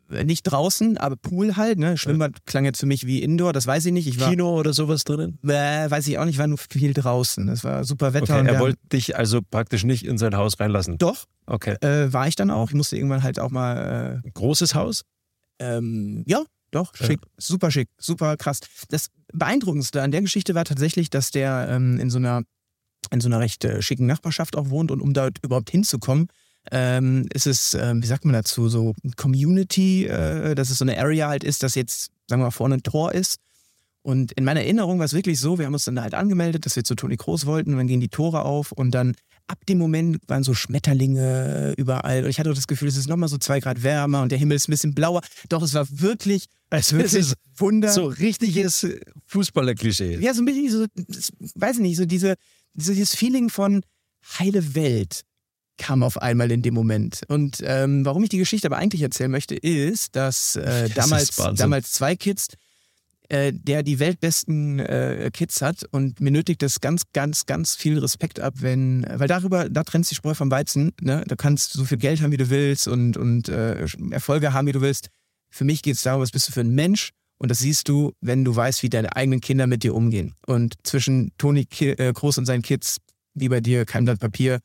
[0.08, 1.78] Nicht draußen, aber Pool halt.
[1.78, 1.96] Ne?
[1.96, 2.42] Schwimmbad ja.
[2.46, 4.06] klang jetzt für mich wie Indoor, das weiß ich nicht.
[4.06, 5.38] Ich war, Kino oder sowas drinnen?
[5.44, 7.48] Äh, weiß ich auch nicht, war nur viel draußen.
[7.48, 8.40] Es war super Wetter.
[8.40, 10.98] Okay, er wollte dich also praktisch nicht in sein Haus reinlassen?
[10.98, 11.24] Doch.
[11.46, 11.76] Okay.
[11.80, 12.68] Äh, war ich dann auch.
[12.68, 14.22] Ich musste irgendwann halt auch mal...
[14.24, 15.02] Äh, Großes Haus?
[15.58, 17.30] Ähm, ja, doch, schick, ja.
[17.38, 18.60] super schick, super krass.
[18.88, 22.42] Das Beeindruckendste an der Geschichte war tatsächlich, dass der ähm, in so einer
[23.10, 26.28] in so einer recht äh, schicken Nachbarschaft auch wohnt und um dort überhaupt hinzukommen,
[26.72, 30.98] ähm, ist es, äh, wie sagt man dazu, so Community, äh, dass es so eine
[30.98, 33.38] Area halt ist, dass jetzt, sagen wir mal, vorne ein Tor ist.
[34.02, 36.76] Und in meiner Erinnerung war es wirklich so, wir haben uns dann halt angemeldet, dass
[36.76, 39.16] wir zu Toni Groß wollten und dann gehen die Tore auf und dann
[39.48, 43.08] ab dem Moment waren so Schmetterlinge überall und ich hatte auch das Gefühl, es ist
[43.08, 45.22] nochmal so zwei Grad wärmer und der Himmel ist ein bisschen blauer.
[45.48, 47.90] Doch, es war wirklich, es wirklich Wunder.
[47.90, 48.86] So richtiges
[49.26, 50.18] Fußballer-Klischee.
[50.20, 50.86] Ja, so ein bisschen so,
[51.54, 52.34] weiß ich nicht, so diese,
[52.74, 53.82] dieses Feeling von
[54.38, 55.22] heile Welt
[55.78, 57.20] kam auf einmal in dem Moment.
[57.28, 61.30] Und ähm, warum ich die Geschichte aber eigentlich erzählen möchte, ist, dass äh, Das damals,
[61.30, 62.48] ist damals zwei Kids,
[63.28, 67.98] äh, der die weltbesten äh, Kids hat und mir nötigt das ganz, ganz, ganz viel
[67.98, 71.24] Respekt ab, wenn, weil darüber, da trennst die Spreu vom Weizen, ne?
[71.26, 74.72] Du kannst so viel Geld haben, wie du willst und, und äh, Erfolge haben, wie
[74.72, 75.08] du willst.
[75.50, 78.12] Für mich geht es darum, was bist du für ein Mensch und das siehst du,
[78.20, 80.34] wenn du weißt, wie deine eigenen Kinder mit dir umgehen.
[80.46, 82.98] Und zwischen Toni Ki äh, Kroos und seinen Kids,
[83.34, 84.60] wie bei dir, kein Blatt Papier,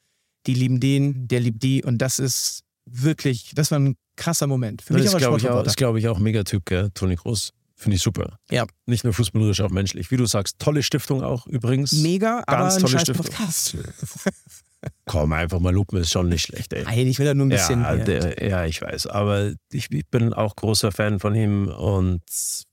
[0.47, 4.81] die lieben den, der liebt die und das ist wirklich, das war ein krasser Moment.
[4.81, 6.89] Für mich das aber glaube ich, auch- das glaube ich auch Megatyp, gell?
[6.93, 7.51] Toni Groß.
[7.75, 8.37] Finde ich super.
[8.51, 8.67] Ja.
[8.85, 10.11] Nicht nur fußballerisch, auch menschlich.
[10.11, 11.93] Wie du sagst, tolle Stiftung auch übrigens.
[11.93, 13.25] Mega, aber Ganz ein tolle Stiftung.
[13.25, 13.75] Podcast.
[15.05, 16.83] Komm, einfach mal lupen ist schon nicht schlecht, ey.
[16.83, 17.81] Nein, ich will da nur ein bisschen.
[17.81, 19.07] ja, ja, der, ja, ich weiß.
[19.07, 22.21] Aber ich, ich bin auch großer Fan von ihm und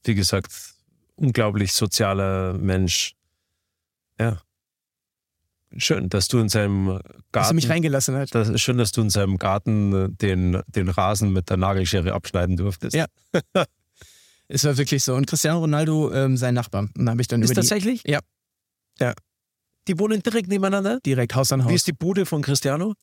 [0.04, 0.52] wie gesagt,
[1.16, 3.14] unglaublich sozialer Mensch.
[4.20, 4.40] Ja.
[5.76, 7.56] Schön, dass du in seinem dass er Garten.
[7.56, 8.34] mich reingelassen hat.
[8.34, 12.12] das ist schön, dass du in seinem Garten äh, den, den Rasen mit der Nagelschere
[12.14, 12.94] abschneiden durftest.
[12.96, 13.06] Ja.
[14.50, 15.14] Es war wirklich so.
[15.14, 16.88] Und Cristiano Ronaldo, ähm, sein Nachbar.
[16.96, 18.02] Und habe ich dann Ist über die, tatsächlich?
[18.06, 18.20] Ja.
[18.98, 19.12] Ja.
[19.88, 21.00] Die wohnen direkt nebeneinander?
[21.04, 21.72] direkt Haus an Wie Haus.
[21.74, 22.94] ist die Bude von Cristiano?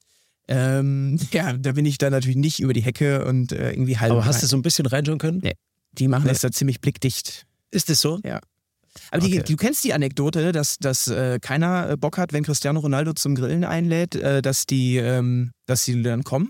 [0.47, 4.11] Ähm, ja, da bin ich dann natürlich nicht über die Hecke und äh, irgendwie halb.
[4.11, 4.49] Aber hast du rein.
[4.49, 5.37] so ein bisschen reinschauen können?
[5.43, 5.53] Nee.
[5.91, 6.29] Die machen Nee.
[6.29, 7.45] das da ziemlich blickdicht.
[7.69, 8.19] Ist das so?
[9.11, 9.43] Aber die, Okay.
[9.51, 13.35] du kennst die Anekdote, dass, dass äh, keiner äh, Bock hat, wenn Cristiano Ronaldo zum
[13.35, 16.49] Grillen einlädt, äh, dass die, ähm, dass die dann kommen.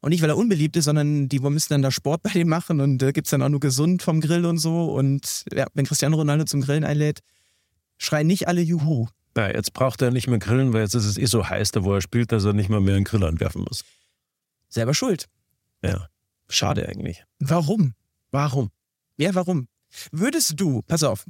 [0.00, 2.80] Und nicht, weil er unbeliebt ist, sondern die müssen dann da Sport bei dem machen
[2.80, 4.92] und äh, gibt's dann auch nur gesund vom Grill und so.
[4.92, 7.20] Und ja, wenn Cristiano Ronaldo zum Grillen einlädt,
[7.98, 9.06] schreien nicht alle Juhu.
[9.36, 11.82] Ja, jetzt braucht er nicht mehr grillen, weil jetzt ist es eh so heiß, da
[11.84, 13.82] wo er spielt, dass er nicht mal mehr einen Grill anwerfen muss.
[14.68, 15.26] Selber schuld.
[15.82, 16.08] Ja.
[16.48, 17.24] Schade eigentlich.
[17.40, 17.94] Warum?
[18.30, 18.70] Warum?
[19.16, 19.66] Ja, warum?
[20.12, 21.24] Würdest du, pass auf,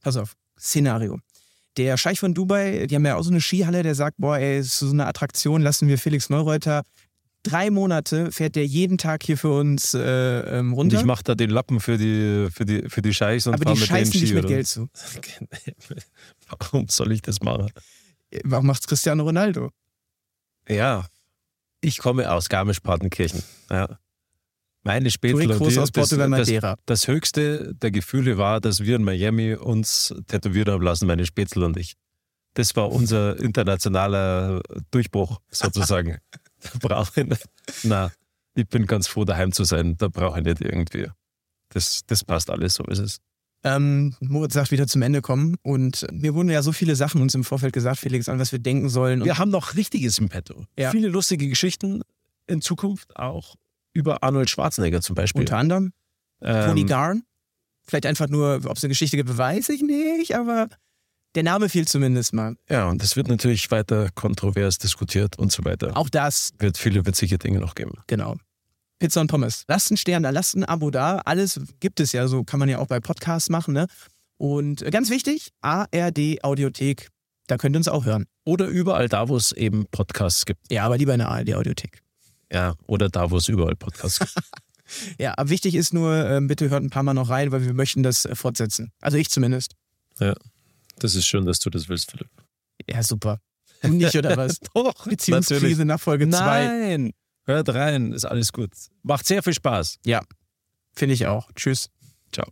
[0.00, 1.18] pass auf, Szenario.
[1.76, 4.58] Der Scheich von Dubai, die haben ja auch so eine Skihalle, der sagt, boah, ey,
[4.58, 6.82] ist so eine Attraktion, lassen wir Felix Neureuter.
[7.44, 10.00] Drei Monate fährt der jeden Tag hier für uns äh,
[10.58, 10.98] ähm, Und runter.
[10.98, 13.74] ich mache da den Lappen für die, für die, für die Scheichs und aber fahr
[13.74, 14.20] die mit denen Ski.
[14.20, 14.54] dich mit oder?
[14.54, 14.88] Geld zu.
[16.48, 17.70] Warum soll ich das machen?
[18.42, 19.70] Warum macht's Cristiano Ronaldo?
[20.68, 21.06] Ja,
[21.80, 23.42] ich komme aus Garmisch-Partenkirchen.
[23.70, 23.98] Ja.
[24.88, 26.76] Meine Spätzle und aus Portugal das, das, Madeira.
[26.86, 31.66] das höchste der Gefühle war, dass wir in Miami uns tätowieren haben lassen, meine Spätzle
[31.66, 31.92] und ich.
[32.54, 36.16] Das war unser internationaler Durchbruch sozusagen.
[36.62, 37.44] da brauche ich nicht.
[37.82, 38.10] Na,
[38.54, 39.98] ich bin ganz froh, daheim zu sein.
[39.98, 41.08] Da brauche ich nicht irgendwie.
[41.68, 43.18] Das, das passt alles, so ist es.
[43.64, 47.34] Ähm, Moritz sagt wieder zum Ende kommen und mir wurden ja so viele Sachen uns
[47.34, 49.22] im Vorfeld gesagt, Felix, an was wir denken sollen.
[49.22, 50.64] Wir haben noch Richtiges im Petto.
[50.78, 50.92] Ja.
[50.92, 52.00] Viele lustige Geschichten
[52.46, 53.54] in Zukunft, auch
[53.98, 55.40] über Arnold Schwarzenegger zum Beispiel.
[55.40, 55.92] unter anderem
[56.40, 57.22] Tony Ähm, Garn.
[57.82, 60.68] Vielleicht einfach nur, ob es eine Geschichte gibt, weiß ich nicht, aber
[61.34, 62.56] der Name fiel zumindest mal.
[62.68, 65.96] Ja, und es wird natürlich weiter kontrovers diskutiert und so weiter.
[65.96, 67.92] Auch das, Wird viele witzige Dinge noch geben.
[68.06, 68.36] genau.
[69.00, 69.64] Pizza und Pommes.
[69.68, 71.18] Lasst einen Stern da, lasst ein Abo da.
[71.24, 73.72] Alles gibt es ja, so kann man ja auch bei Podcasts machen.
[73.72, 73.86] Ne?
[74.38, 77.08] Und ganz wichtig, ARD Audiothek.
[77.46, 78.26] Da könnt ihr uns auch hören.
[78.44, 80.70] Oder überall da, wo es eben Podcasts gibt.
[80.72, 82.00] Ja, aber lieber in der ARD Audiothek.
[82.52, 84.34] Ja, oder da, wo es überall Podcasts gibt.
[85.18, 87.74] Ja, aber wichtig ist nur, ähm, bitte hört ein paar Mal noch rein, weil wir
[87.74, 88.90] möchten das äh, fortsetzen.
[89.02, 89.74] Also ich zumindest.
[90.98, 92.30] Das ist schön, dass du das willst, Philipp.
[92.88, 93.38] Ja, super.
[93.82, 94.58] Du nicht, oder was?
[94.74, 96.38] Doch, Beziehungskrise nach Folge 2.
[96.38, 97.12] Nein,
[97.44, 98.70] hört rein, ist alles gut.
[99.02, 99.98] Macht sehr viel Spaß.
[100.94, 101.50] Finde ich auch.
[101.54, 101.90] Tschüss.
[102.32, 102.46] Ciao.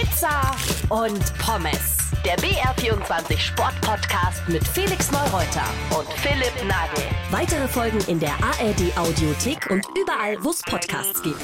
[0.00, 0.56] Pizza
[0.88, 2.10] und Pommes.
[2.24, 7.04] Der BR24 Sportpodcast mit Felix Neureuter und Philipp Nagel.
[7.30, 11.36] Weitere Folgen in der ARD Audiothek und überall, wo es Podcasts gibt.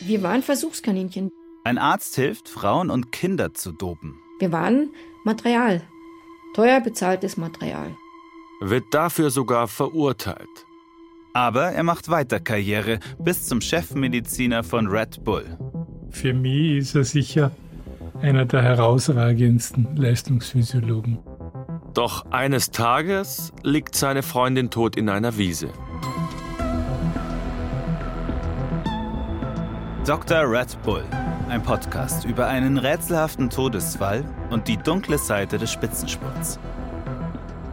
[0.00, 1.30] Wir waren Versuchskaninchen.
[1.64, 4.18] Ein Arzt hilft, Frauen und Kinder zu dopen.
[4.38, 4.90] Wir waren
[5.24, 5.80] Material.
[6.54, 7.96] Teuer bezahltes Material.
[8.60, 10.66] wird dafür sogar verurteilt.
[11.32, 15.56] Aber er macht weiter Karriere bis zum Chefmediziner von Red Bull.
[16.16, 17.50] Für mich ist er sicher
[18.22, 21.18] einer der herausragendsten Leistungsphysiologen.
[21.92, 25.68] Doch eines Tages liegt seine Freundin tot in einer Wiese.
[30.06, 30.50] Dr.
[30.50, 31.04] Red Bull,
[31.50, 36.58] ein Podcast über einen rätselhaften Todesfall und die dunkle Seite des Spitzensports.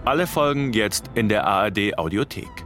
[0.04, 2.63] Alle Folgen jetzt in der ARD Audiothek.